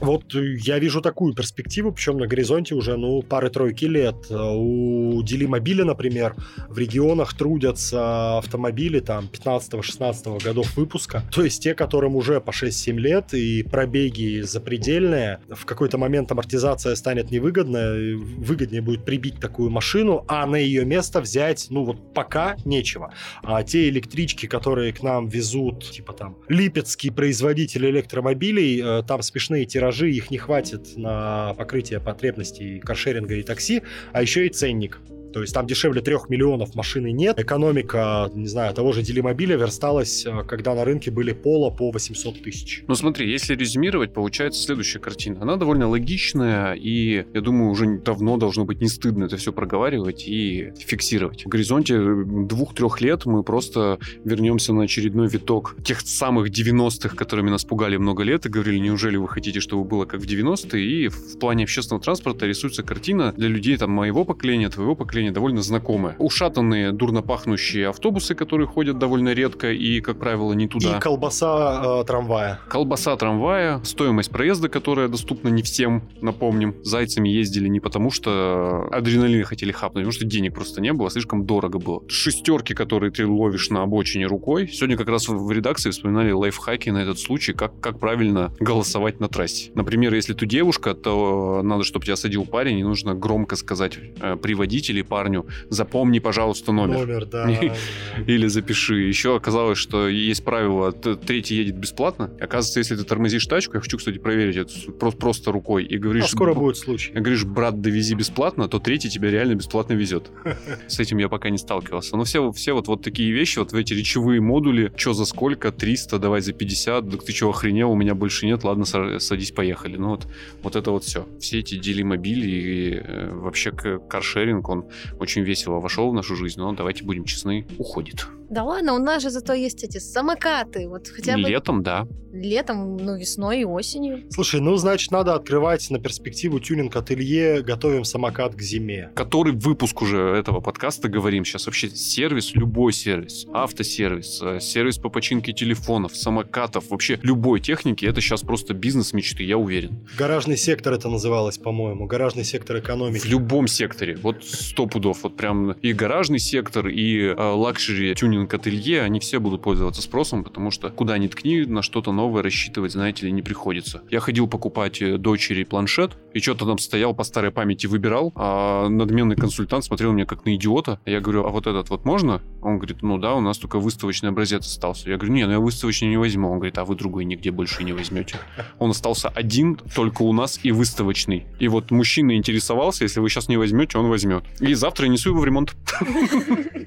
Вот 0.00 0.34
э, 0.34 0.56
я 0.58 0.78
вижу 0.78 1.00
такую 1.00 1.34
перспективу, 1.34 1.92
причем 1.92 2.18
на 2.18 2.26
горизонте 2.26 2.74
уже, 2.74 2.96
ну, 2.96 3.22
пары-тройки 3.22 3.84
лет. 3.84 4.16
У 4.30 5.22
Делимобиля, 5.22 5.84
например, 5.84 6.34
в 6.68 6.78
регионах 6.78 7.34
трудятся 7.34 8.38
автомобили 8.38 9.00
там 9.00 9.28
15-16 9.32 10.42
годов 10.42 10.76
выпуска. 10.76 11.22
То 11.32 11.44
есть 11.44 11.62
те, 11.62 11.74
которым 11.74 12.16
уже 12.16 12.40
по 12.40 12.50
6-7 12.50 12.92
лет 12.96 13.34
и 13.34 13.62
пробеги 13.62 14.42
запредельные. 14.42 15.40
В 15.48 15.64
какой-то 15.64 15.98
момент 15.98 16.30
амортизация 16.32 16.94
станет 16.96 17.30
невыгодной, 17.30 18.14
выгоднее 18.14 18.82
будет 18.82 19.04
прибить 19.04 19.40
такую 19.40 19.70
машину, 19.70 20.24
а 20.28 20.46
на 20.46 20.56
ее 20.56 20.84
место 20.84 21.20
взять, 21.20 21.66
ну, 21.70 21.84
вот 21.84 22.14
пока 22.14 22.56
нечего. 22.64 23.12
А 23.42 23.62
те 23.62 23.88
электрички, 23.88 24.46
которые 24.46 24.92
к 24.92 25.02
нам 25.02 25.28
везут, 25.28 25.90
типа 25.90 26.12
там, 26.12 26.36
липецкий 26.48 27.10
производитель 27.10 27.86
электромобилей, 27.86 28.82
э, 28.82 29.02
там 29.06 29.22
смешные 29.22 29.64
тиражи 29.64 29.83
тиражи, 29.84 30.10
их 30.10 30.30
не 30.30 30.38
хватит 30.38 30.96
на 30.96 31.54
покрытие 31.54 32.00
потребностей 32.00 32.80
каршеринга 32.80 33.34
и 33.34 33.42
такси, 33.42 33.82
а 34.12 34.22
еще 34.22 34.46
и 34.46 34.48
ценник. 34.48 34.98
То 35.34 35.40
есть 35.40 35.52
там 35.52 35.66
дешевле 35.66 36.00
трех 36.00 36.28
миллионов 36.28 36.76
машины 36.76 37.10
нет. 37.10 37.40
Экономика, 37.40 38.30
не 38.34 38.46
знаю, 38.46 38.72
того 38.72 38.92
же 38.92 39.02
Делимобиля 39.02 39.56
версталась, 39.56 40.24
э, 40.24 40.44
когда 40.46 40.76
на 40.76 40.84
рынке 40.84 41.10
были 41.10 41.32
пола 41.32 41.70
по 41.70 41.90
800 41.90 42.40
тысяч. 42.40 42.84
Ну 42.86 42.94
смотри, 42.94 43.28
если 43.28 43.56
резюмировать, 43.56 44.12
получается 44.12 44.62
следующая 44.62 45.00
картина. 45.00 45.42
Она 45.42 45.56
довольно 45.56 45.88
логичная, 45.88 46.74
и 46.74 47.26
я 47.34 47.40
думаю, 47.40 47.72
уже 47.72 47.98
давно 47.98 48.36
должно 48.36 48.64
быть 48.64 48.80
не 48.80 48.86
стыдно 48.86 49.24
это 49.24 49.36
все 49.36 49.52
проговаривать 49.52 50.22
и 50.28 50.72
фиксировать. 50.78 51.44
В 51.44 51.48
горизонте 51.48 51.98
двух-трех 51.98 53.00
лет 53.00 53.26
мы 53.26 53.42
просто 53.42 53.98
вернемся 54.24 54.72
на 54.72 54.84
очередной 54.84 55.26
виток 55.26 55.74
тех 55.82 56.00
самых 56.00 56.50
90-х, 56.50 57.16
которыми 57.16 57.50
нас 57.50 57.64
пугали 57.64 57.96
много 57.96 58.22
лет 58.22 58.46
и 58.46 58.48
говорили, 58.48 58.78
неужели 58.78 59.16
вы 59.16 59.26
хотите, 59.26 59.58
чтобы 59.58 59.82
было 59.82 60.04
как 60.04 60.20
в 60.20 60.26
90-е? 60.26 60.84
И 60.84 61.08
в 61.08 61.40
плане 61.40 61.64
общественного 61.64 62.00
транспорта 62.04 62.46
рисуется 62.46 62.84
картина 62.84 63.32
для 63.36 63.48
людей 63.48 63.76
там 63.76 63.90
моего 63.90 64.24
поколения, 64.24 64.68
твоего 64.68 64.94
поколения, 64.94 65.23
направление 65.24 65.32
довольно 65.32 65.62
знакомое. 65.62 66.16
Ушатанные, 66.18 66.92
дурно 66.92 67.22
пахнущие 67.22 67.88
автобусы, 67.88 68.34
которые 68.34 68.66
ходят 68.66 68.98
довольно 68.98 69.32
редко 69.34 69.72
и, 69.72 70.00
как 70.00 70.18
правило, 70.18 70.52
не 70.52 70.68
туда. 70.68 70.96
И 70.96 71.00
колбаса 71.00 72.00
э, 72.00 72.04
трамвая. 72.04 72.60
Колбаса 72.68 73.16
трамвая, 73.16 73.80
стоимость 73.84 74.30
проезда, 74.30 74.68
которая 74.68 75.08
доступна 75.08 75.48
не 75.48 75.62
всем, 75.62 76.02
напомним. 76.20 76.74
Зайцами 76.82 77.28
ездили 77.28 77.68
не 77.68 77.80
потому, 77.80 78.10
что 78.10 78.88
адреналин 78.90 79.44
хотели 79.44 79.72
хапнуть, 79.72 80.04
потому 80.04 80.12
что 80.12 80.24
денег 80.24 80.54
просто 80.54 80.80
не 80.80 80.92
было, 80.92 81.10
слишком 81.10 81.46
дорого 81.46 81.78
было. 81.78 82.02
Шестерки, 82.08 82.74
которые 82.74 83.10
ты 83.10 83.26
ловишь 83.26 83.70
на 83.70 83.82
обочине 83.82 84.26
рукой. 84.26 84.68
Сегодня 84.68 84.96
как 84.96 85.08
раз 85.08 85.28
в 85.28 85.50
редакции 85.50 85.90
вспоминали 85.90 86.32
лайфхаки 86.32 86.90
на 86.90 86.98
этот 86.98 87.18
случай, 87.18 87.52
как, 87.52 87.80
как 87.80 87.98
правильно 87.98 88.52
голосовать 88.60 89.20
на 89.20 89.28
трассе. 89.28 89.70
Например, 89.74 90.14
если 90.14 90.34
ты 90.34 90.46
девушка, 90.46 90.94
то 90.94 91.60
надо, 91.62 91.84
чтобы 91.84 92.04
тебя 92.04 92.16
садил 92.16 92.44
парень, 92.44 92.78
и 92.78 92.84
нужно 92.84 93.14
громко 93.14 93.56
сказать 93.56 93.98
э, 94.20 94.36
при 94.36 94.54
водителе 94.54 95.04
парню, 95.14 95.46
запомни, 95.70 96.18
пожалуйста, 96.18 96.72
номер. 96.72 97.06
Номер, 97.06 97.26
да. 97.26 97.48
Или 98.26 98.48
запиши. 98.48 98.96
Еще 99.02 99.36
оказалось, 99.36 99.78
что 99.78 100.08
есть 100.08 100.44
правило, 100.44 100.90
третий 100.90 101.54
едет 101.54 101.76
бесплатно. 101.76 102.32
Оказывается, 102.40 102.80
если 102.80 102.96
ты 102.96 103.04
тормозишь 103.04 103.46
тачку, 103.46 103.76
я 103.76 103.80
хочу, 103.80 103.96
кстати, 103.96 104.18
проверить 104.18 104.56
это 104.56 104.90
просто 104.90 105.52
рукой, 105.52 105.84
и 105.84 105.98
говоришь... 105.98 106.24
А 106.24 106.28
скоро 106.28 106.52
будет 106.52 106.76
случай. 106.76 107.12
Говоришь, 107.12 107.44
брат, 107.44 107.80
довези 107.80 108.14
бесплатно, 108.16 108.66
то 108.66 108.80
третий 108.80 109.08
тебя 109.08 109.30
реально 109.30 109.54
бесплатно 109.54 109.92
везет. 109.92 110.32
С 110.88 110.98
этим 110.98 111.18
я 111.18 111.28
пока 111.28 111.48
не 111.48 111.58
сталкивался. 111.58 112.16
Но 112.16 112.24
все, 112.24 112.50
все 112.50 112.72
вот, 112.72 112.88
вот 112.88 113.02
такие 113.02 113.30
вещи, 113.30 113.60
вот 113.60 113.70
в 113.70 113.76
эти 113.76 113.94
речевые 113.94 114.40
модули, 114.40 114.92
что 114.96 115.12
за 115.12 115.26
сколько, 115.26 115.70
300, 115.70 116.18
давай 116.18 116.40
за 116.40 116.52
50, 116.52 117.08
да 117.08 117.18
ты 117.18 117.32
что, 117.32 117.50
охренел, 117.50 117.92
у 117.92 117.94
меня 117.94 118.16
больше 118.16 118.46
нет, 118.46 118.64
ладно, 118.64 118.84
садись, 118.84 119.52
поехали. 119.52 119.96
Ну 119.96 120.08
вот, 120.08 120.26
вот 120.64 120.74
это 120.74 120.90
вот 120.90 121.04
все. 121.04 121.28
Все 121.38 121.60
эти 121.60 121.76
делимобили 121.76 122.46
и 122.48 122.94
э, 122.96 123.30
вообще 123.32 123.70
каршеринг, 123.70 124.68
он 124.68 124.86
очень 125.18 125.42
весело 125.42 125.80
вошел 125.80 126.10
в 126.10 126.14
нашу 126.14 126.36
жизнь, 126.36 126.58
но 126.58 126.72
давайте 126.72 127.04
будем 127.04 127.24
честны, 127.24 127.66
уходит. 127.78 128.26
Да 128.50 128.62
ладно, 128.62 128.94
у 128.94 128.98
нас 128.98 129.22
же 129.22 129.30
зато 129.30 129.54
есть 129.54 129.82
эти 129.84 129.98
самокаты. 129.98 130.88
Вот 130.88 131.08
хотя 131.08 131.34
бы... 131.34 131.48
Летом, 131.48 131.82
да. 131.82 132.06
Летом, 132.32 132.96
ну, 132.96 133.16
весной 133.16 133.60
и 133.60 133.64
осенью. 133.64 134.24
Слушай, 134.30 134.60
ну, 134.60 134.76
значит, 134.76 135.10
надо 135.12 135.34
открывать 135.34 135.88
на 135.90 135.98
перспективу 135.98 136.60
тюнинг-ателье, 136.60 137.62
готовим 137.62 138.04
самокат 138.04 138.54
к 138.54 138.60
зиме. 138.60 139.10
Который 139.14 139.52
выпуск 139.52 140.02
уже 140.02 140.18
этого 140.18 140.60
подкаста 140.60 141.08
говорим. 141.08 141.44
Сейчас 141.44 141.66
вообще 141.66 141.88
сервис, 141.88 142.54
любой 142.54 142.92
сервис, 142.92 143.46
автосервис, 143.52 144.40
э, 144.42 144.60
сервис 144.60 144.98
по 144.98 145.08
починке 145.08 145.52
телефонов, 145.52 146.16
самокатов, 146.16 146.90
вообще 146.90 147.18
любой 147.22 147.60
техники, 147.60 148.04
это 148.04 148.20
сейчас 148.20 148.42
просто 148.42 148.74
бизнес 148.74 149.12
мечты, 149.12 149.44
я 149.44 149.56
уверен. 149.56 150.06
Гаражный 150.18 150.56
сектор 150.56 150.92
это 150.92 151.08
называлось, 151.08 151.58
по-моему, 151.58 152.06
гаражный 152.06 152.44
сектор 152.44 152.78
экономики. 152.78 153.22
В 153.22 153.26
любом 153.26 153.68
секторе, 153.68 154.16
вот 154.16 154.44
сто 154.84 154.86
пудов, 154.86 155.22
вот 155.22 155.36
прям 155.36 155.72
и 155.72 155.92
гаражный 155.92 156.38
сектор, 156.38 156.88
и 156.88 157.20
э, 157.20 157.34
luxury 157.34 158.14
тюнинг 158.14 158.50
тюнинг-ателье, 158.50 159.02
они 159.02 159.20
все 159.20 159.38
будут 159.38 159.62
пользоваться 159.62 160.02
спросом, 160.02 160.44
потому 160.44 160.70
что 160.70 160.90
куда 160.90 161.16
ни 161.18 161.26
ткни, 161.26 161.64
на 161.64 161.82
что-то 161.82 162.12
новое 162.12 162.42
рассчитывать, 162.42 162.92
знаете 162.92 163.26
ли, 163.26 163.32
не 163.32 163.42
приходится. 163.42 164.02
Я 164.10 164.20
ходил 164.20 164.46
покупать 164.46 165.00
э, 165.00 165.16
дочери 165.16 165.64
планшет, 165.64 166.16
и 166.34 166.40
что-то 166.40 166.66
там 166.66 166.78
стоял 166.78 167.14
по 167.14 167.24
старой 167.24 167.50
памяти 167.50 167.86
выбирал, 167.86 168.32
а 168.34 168.88
надменный 168.88 169.36
консультант 169.36 169.84
смотрел 169.84 170.12
меня 170.12 170.26
как 170.26 170.44
на 170.44 170.54
идиота. 170.54 171.00
Я 171.06 171.20
говорю, 171.20 171.44
а 171.46 171.50
вот 171.50 171.66
этот 171.66 171.90
вот 171.90 172.04
можно? 172.04 172.42
Он 172.62 172.78
говорит, 172.78 173.02
ну 173.02 173.18
да, 173.18 173.34
у 173.34 173.40
нас 173.40 173.58
только 173.58 173.78
выставочный 173.78 174.30
образец 174.30 174.66
остался. 174.66 175.08
Я 175.08 175.16
говорю, 175.16 175.34
не, 175.34 175.46
ну 175.46 175.52
я 175.52 175.60
выставочный 175.60 176.08
не 176.08 176.16
возьму. 176.16 176.50
Он 176.50 176.56
говорит, 176.56 176.78
а 176.78 176.84
вы 176.84 176.96
другой 176.96 177.24
нигде 177.24 177.50
больше 177.50 177.84
не 177.84 177.92
возьмете. 177.92 178.36
Он 178.78 178.90
остался 178.90 179.28
один, 179.28 179.76
только 179.94 180.22
у 180.22 180.32
нас 180.32 180.58
и 180.62 180.72
выставочный. 180.72 181.44
И 181.60 181.68
вот 181.68 181.90
мужчина 181.90 182.36
интересовался, 182.36 183.04
если 183.04 183.20
вы 183.20 183.28
сейчас 183.28 183.48
не 183.48 183.56
возьмете, 183.56 183.98
он 183.98 184.08
возьмет. 184.08 184.44
И 184.60 184.73
завтра 184.74 185.06
я 185.06 185.12
несу 185.12 185.30
его 185.30 185.40
в 185.40 185.44
ремонт. 185.44 185.74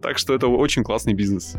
Так 0.00 0.18
что 0.18 0.34
это 0.34 0.46
очень 0.46 0.84
классный 0.84 1.12
бизнес. 1.12 1.56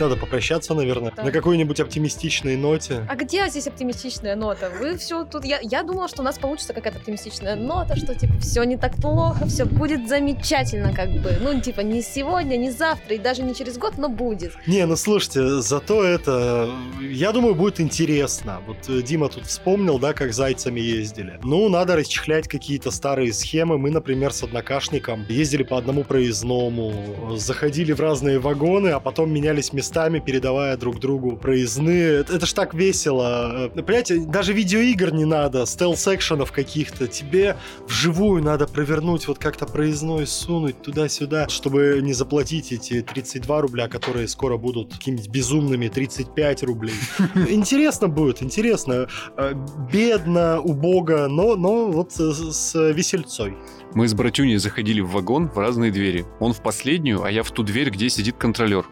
Надо 0.00 0.16
попрощаться, 0.16 0.74
наверное, 0.74 1.12
да. 1.16 1.24
на 1.24 1.30
какой-нибудь 1.30 1.80
оптимистичной 1.80 2.56
ноте. 2.56 3.06
А 3.08 3.16
где 3.16 3.48
здесь 3.48 3.66
оптимистичная 3.66 4.36
нота? 4.36 4.70
Вы 4.80 4.96
все 4.96 5.24
тут... 5.24 5.44
Я, 5.44 5.58
я 5.62 5.82
думала, 5.82 6.08
что 6.08 6.22
у 6.22 6.24
нас 6.24 6.38
получится 6.38 6.72
какая-то 6.72 6.98
оптимистичная 6.98 7.56
нота, 7.56 7.96
что, 7.96 8.14
типа, 8.14 8.34
все 8.40 8.64
не 8.64 8.76
так 8.76 8.96
плохо, 8.96 9.46
все 9.46 9.64
будет 9.64 10.08
замечательно, 10.08 10.92
как 10.92 11.10
бы. 11.10 11.36
Ну, 11.40 11.60
типа, 11.60 11.80
не 11.80 12.02
сегодня, 12.02 12.56
не 12.56 12.70
завтра, 12.70 13.14
и 13.14 13.18
даже 13.18 13.42
не 13.42 13.54
через 13.54 13.78
год, 13.78 13.98
но 13.98 14.08
будет. 14.08 14.52
Не, 14.66 14.86
ну, 14.86 14.96
слушайте, 14.96 15.60
зато 15.60 16.04
это... 16.04 16.70
Я 17.00 17.32
думаю, 17.32 17.54
будет 17.54 17.80
интересно. 17.80 18.60
Вот 18.66 18.88
э, 18.88 19.02
Дима 19.02 19.28
тут 19.28 19.46
вспомнил, 19.46 19.98
да, 19.98 20.12
как 20.12 20.32
зайцами 20.32 20.80
ездили. 20.80 21.38
Ну, 21.42 21.68
надо 21.68 21.96
расчехлять 21.96 22.48
какие-то 22.48 22.90
старые 22.90 23.32
схемы. 23.32 23.78
Мы, 23.78 23.90
например, 23.90 24.32
с 24.32 24.42
однокашником 24.42 25.24
ездили 25.28 25.62
по 25.62 25.78
одному 25.78 26.04
проездному, 26.04 27.36
заходили 27.36 27.92
в 27.92 28.00
разные 28.00 28.38
вагоны, 28.38 28.88
а 28.88 29.00
потом 29.00 29.32
менялись 29.32 29.72
местами 29.72 29.83
местами 29.84 30.18
передавая 30.18 30.78
друг 30.78 30.98
другу 30.98 31.36
проездные. 31.36 32.20
Это, 32.20 32.36
это 32.36 32.46
ж 32.46 32.54
так 32.54 32.72
весело. 32.72 33.66
Э, 33.66 33.68
Понимаете, 33.68 34.18
даже 34.20 34.54
видеоигр 34.54 35.12
не 35.12 35.26
надо, 35.26 35.66
стелс-экшенов 35.66 36.52
каких-то. 36.52 37.06
Тебе 37.06 37.56
вживую 37.86 38.42
надо 38.42 38.66
провернуть, 38.66 39.28
вот 39.28 39.38
как-то 39.38 39.66
проездной 39.66 40.26
сунуть 40.26 40.80
туда-сюда, 40.80 41.48
чтобы 41.50 42.00
не 42.02 42.14
заплатить 42.14 42.72
эти 42.72 43.02
32 43.02 43.60
рубля, 43.60 43.88
которые 43.88 44.26
скоро 44.26 44.56
будут 44.56 44.94
какими-нибудь 44.94 45.28
безумными 45.28 45.88
35 45.88 46.62
рублей. 46.62 46.94
Интересно 47.50 48.08
будет, 48.08 48.42
интересно. 48.42 49.06
Э, 49.36 49.52
Бедно, 49.92 50.60
убого, 50.60 51.28
но, 51.28 51.56
но 51.56 51.90
вот 51.90 52.12
с, 52.12 52.52
с 52.52 52.92
весельцой. 52.92 53.54
Мы 53.94 54.08
с 54.08 54.14
братюней 54.14 54.56
заходили 54.56 55.00
в 55.02 55.10
вагон 55.10 55.48
в 55.48 55.58
разные 55.58 55.92
двери. 55.92 56.24
Он 56.40 56.52
в 56.54 56.62
последнюю, 56.62 57.22
а 57.22 57.30
я 57.30 57.42
в 57.42 57.50
ту 57.50 57.62
дверь, 57.62 57.90
где 57.90 58.08
сидит 58.08 58.36
контролер. 58.38 58.86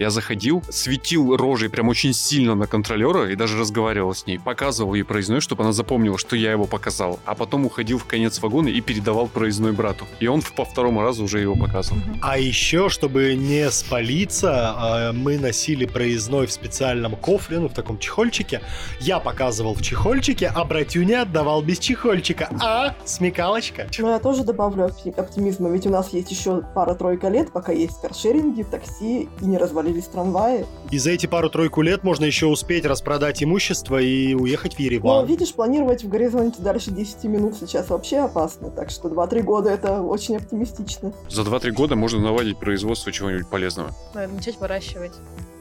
Я 0.00 0.08
заходил, 0.08 0.62
светил 0.70 1.36
рожей 1.36 1.68
прям 1.68 1.90
очень 1.90 2.14
сильно 2.14 2.54
на 2.54 2.66
контролера 2.66 3.30
и 3.30 3.36
даже 3.36 3.58
разговаривал 3.58 4.14
с 4.14 4.24
ней. 4.26 4.38
Показывал 4.38 4.94
ей 4.94 5.02
проездной, 5.02 5.42
чтобы 5.42 5.62
она 5.62 5.72
запомнила, 5.72 6.16
что 6.16 6.36
я 6.36 6.52
его 6.52 6.64
показал. 6.64 7.20
А 7.26 7.34
потом 7.34 7.66
уходил 7.66 7.98
в 7.98 8.06
конец 8.06 8.40
вагона 8.40 8.68
и 8.68 8.80
передавал 8.80 9.26
проездной 9.26 9.72
брату. 9.72 10.06
И 10.18 10.26
он 10.26 10.40
по 10.56 10.64
второму 10.64 11.02
разу 11.02 11.24
уже 11.24 11.40
его 11.40 11.54
показывал. 11.54 12.00
А 12.22 12.38
еще, 12.38 12.88
чтобы 12.88 13.34
не 13.34 13.70
спалиться, 13.70 15.10
э, 15.10 15.12
мы 15.12 15.38
носили 15.38 15.84
проездной 15.84 16.46
в 16.46 16.52
специальном 16.52 17.14
кофре, 17.14 17.58
ну, 17.58 17.68
в 17.68 17.74
таком 17.74 17.98
чехольчике. 17.98 18.62
Я 19.00 19.20
показывал 19.20 19.74
в 19.74 19.82
чехольчике, 19.82 20.50
а 20.54 20.64
братюня 20.64 21.22
отдавал 21.22 21.60
без 21.60 21.78
чехольчика. 21.78 22.48
А, 22.62 22.94
смекалочка. 23.04 23.86
Но 23.98 24.12
я 24.12 24.18
тоже 24.18 24.44
добавлю 24.44 24.86
опти- 24.86 25.14
оптимизма, 25.14 25.68
ведь 25.68 25.86
у 25.86 25.90
нас 25.90 26.14
есть 26.14 26.30
еще 26.30 26.62
пара-тройка 26.74 27.28
лет, 27.28 27.52
пока 27.52 27.72
есть 27.72 28.00
каршеринги, 28.00 28.62
такси 28.62 29.28
и 29.42 29.44
не 29.44 29.58
развалились 29.90 30.06
трамваи. 30.06 30.66
И 30.90 30.98
за 30.98 31.10
эти 31.10 31.26
пару-тройку 31.26 31.82
лет 31.82 32.02
можно 32.04 32.24
еще 32.24 32.46
успеть 32.46 32.84
распродать 32.84 33.42
имущество 33.42 34.00
и 34.00 34.34
уехать 34.34 34.74
в 34.74 34.78
Но, 34.78 34.84
Ереван. 34.84 35.26
видишь, 35.26 35.52
планировать 35.52 36.04
в 36.04 36.08
горизонте 36.08 36.62
дальше 36.62 36.90
10 36.90 37.24
минут 37.24 37.54
сейчас 37.58 37.90
вообще 37.90 38.18
опасно, 38.18 38.70
так 38.70 38.90
что 38.90 39.08
2-3 39.08 39.42
года 39.42 39.70
это 39.70 40.00
очень 40.02 40.36
оптимистично. 40.36 41.12
За 41.28 41.42
2-3 41.42 41.70
года 41.72 41.96
можно 41.96 42.20
наладить 42.20 42.58
производство 42.58 43.12
чего-нибудь 43.12 43.48
полезного. 43.48 43.92
Надо 44.14 44.32
начать 44.32 44.58
выращивать 44.58 45.12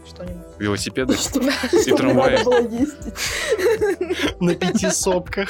что-нибудь. 0.08 0.46
Велосипеды. 0.58 1.14
Что, 1.18 1.40
И 1.40 1.92
трамваи. 1.92 2.40
На 4.40 4.56
пяти 4.56 4.90
сопках. 4.90 5.50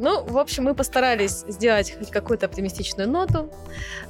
Ну, 0.00 0.24
в 0.24 0.38
общем, 0.38 0.64
мы 0.64 0.74
постарались 0.74 1.44
сделать 1.46 1.94
хоть 1.98 2.10
какую-то 2.10 2.46
оптимистичную 2.46 3.06
ноту. 3.06 3.50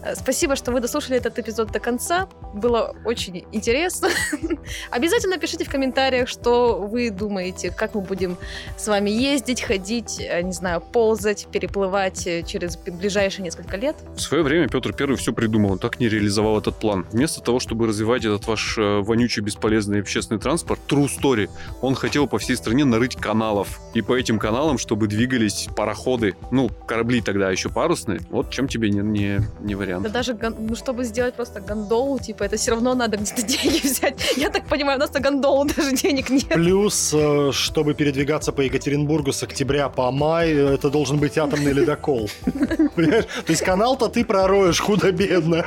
Э, 0.04 0.14
Спасибо, 0.14 0.54
что 0.54 0.70
вы 0.70 0.80
дослушали 0.80 1.16
этот 1.16 1.36
эпизод 1.40 1.72
до 1.72 1.80
конца. 1.80 2.28
Было 2.54 2.94
очень 3.04 3.44
интересно. 3.50 4.08
Обязательно 4.92 5.36
пишите 5.36 5.64
в 5.64 5.68
комментариях, 5.68 6.28
что 6.28 6.78
вы 6.78 7.10
думаете, 7.10 7.72
как 7.72 7.96
мы 7.96 8.02
будем 8.02 8.36
с 8.76 8.86
вами 8.86 9.10
ездить, 9.10 9.62
ходить, 9.62 10.20
э, 10.20 10.42
не 10.42 10.52
знаю, 10.52 10.80
ползать, 10.80 11.48
переплывать 11.50 12.24
э, 12.24 12.44
через 12.44 12.76
ближайшие 12.76 13.42
несколько 13.42 13.76
лет. 13.76 13.96
В 14.14 14.20
свое 14.20 14.44
время 14.44 14.68
Петр 14.68 14.92
Первый 14.92 15.16
все 15.16 15.32
придумал, 15.32 15.76
так 15.76 15.98
не 15.98 16.08
реализовал 16.08 16.56
этот 16.60 16.76
план. 16.76 17.04
Вместо 17.10 17.40
того, 17.40 17.58
чтобы 17.58 17.88
развивать 17.88 18.24
этот 18.24 18.46
ваш 18.46 18.76
вонючий, 18.78 19.42
бесполезный 19.42 20.00
общественный 20.02 20.40
транспорт, 20.40 20.78
true 20.86 21.08
story, 21.08 21.50
он 21.82 21.96
хотел 21.96 22.28
по 22.28 22.38
всей 22.38 22.54
стране 22.54 22.84
нарыть 22.84 23.16
каналов. 23.16 23.80
И 23.94 24.02
по 24.02 24.16
этим 24.16 24.38
каналам, 24.38 24.78
чтобы 24.78 25.08
двигались 25.08 25.68
пароходы, 25.80 26.34
ну, 26.50 26.68
корабли 26.86 27.22
тогда 27.22 27.50
еще 27.50 27.70
парусные, 27.70 28.20
вот 28.28 28.50
чем 28.50 28.68
тебе 28.68 28.90
не, 28.90 29.00
не, 29.00 29.40
не 29.60 29.74
вариант. 29.74 30.02
Да 30.02 30.10
даже, 30.10 30.34
ну, 30.34 30.76
чтобы 30.76 31.04
сделать 31.04 31.32
просто 31.32 31.62
гондолу, 31.62 32.18
типа, 32.18 32.42
это 32.42 32.58
все 32.58 32.72
равно 32.72 32.94
надо 32.94 33.16
где-то 33.16 33.40
деньги 33.46 33.80
взять. 33.86 34.34
Я 34.36 34.50
так 34.50 34.66
понимаю, 34.66 34.98
у 34.98 35.00
нас 35.00 35.10
на 35.14 35.20
гондолу 35.20 35.64
даже 35.76 35.96
денег 35.96 36.28
нет. 36.28 36.48
Плюс, 36.48 37.14
э, 37.14 37.50
чтобы 37.52 37.94
передвигаться 37.94 38.52
по 38.52 38.60
Екатеринбургу 38.60 39.32
с 39.32 39.42
октября 39.42 39.88
по 39.88 40.10
май, 40.10 40.52
э, 40.52 40.74
это 40.74 40.90
должен 40.90 41.16
быть 41.16 41.38
атомный 41.38 41.72
ледокол. 41.72 42.28
Понимаешь? 42.94 43.24
То 43.24 43.52
есть 43.52 43.62
канал-то 43.62 44.08
ты 44.08 44.22
пророешь 44.22 44.80
худо-бедно. 44.80 45.64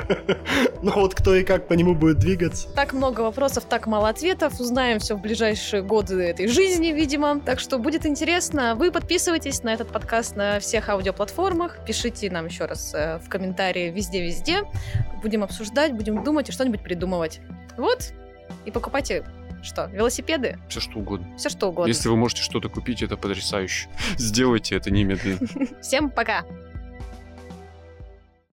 Но 0.83 0.91
вот 0.91 1.15
кто 1.15 1.33
и 1.33 1.43
как 1.43 1.67
по 1.67 1.73
нему 1.73 1.95
будет 1.95 2.19
двигаться. 2.19 2.67
Так 2.75 2.93
много 2.93 3.21
вопросов, 3.21 3.63
так 3.67 3.87
мало 3.87 4.09
ответов. 4.09 4.59
Узнаем 4.59 4.99
все 4.99 5.15
в 5.15 5.21
ближайшие 5.21 5.81
годы 5.81 6.21
этой 6.21 6.47
жизни, 6.47 6.89
видимо. 6.89 7.39
Так 7.39 7.59
что 7.59 7.79
будет 7.79 8.05
интересно. 8.05 8.75
Вы 8.75 8.91
подписывайтесь 8.91 9.63
на 9.63 9.73
этот 9.73 9.87
подкаст 9.87 10.02
на 10.35 10.59
всех 10.59 10.89
аудиоплатформах. 10.89 11.83
Пишите 11.85 12.29
нам 12.29 12.47
еще 12.47 12.65
раз 12.65 12.93
э, 12.93 13.19
в 13.19 13.29
комментарии 13.29 13.89
везде-везде. 13.89 14.63
Будем 15.21 15.43
обсуждать, 15.43 15.93
будем 15.93 16.23
думать 16.23 16.49
и 16.49 16.51
что-нибудь 16.51 16.81
придумывать. 16.81 17.39
Вот. 17.77 18.13
И 18.65 18.71
покупайте 18.71 19.23
что? 19.63 19.85
Велосипеды? 19.85 20.59
Все 20.67 20.79
что 20.79 20.99
угодно. 20.99 21.37
Все 21.37 21.49
что 21.49 21.69
угодно. 21.69 21.87
Если 21.87 22.09
вы 22.09 22.17
можете 22.17 22.41
что-то 22.41 22.69
купить, 22.69 23.01
это 23.01 23.15
потрясающе. 23.15 23.87
Сделайте 24.17 24.75
это 24.75 24.91
немедленно. 24.91 25.39
Всем 25.81 26.09
пока! 26.09 26.43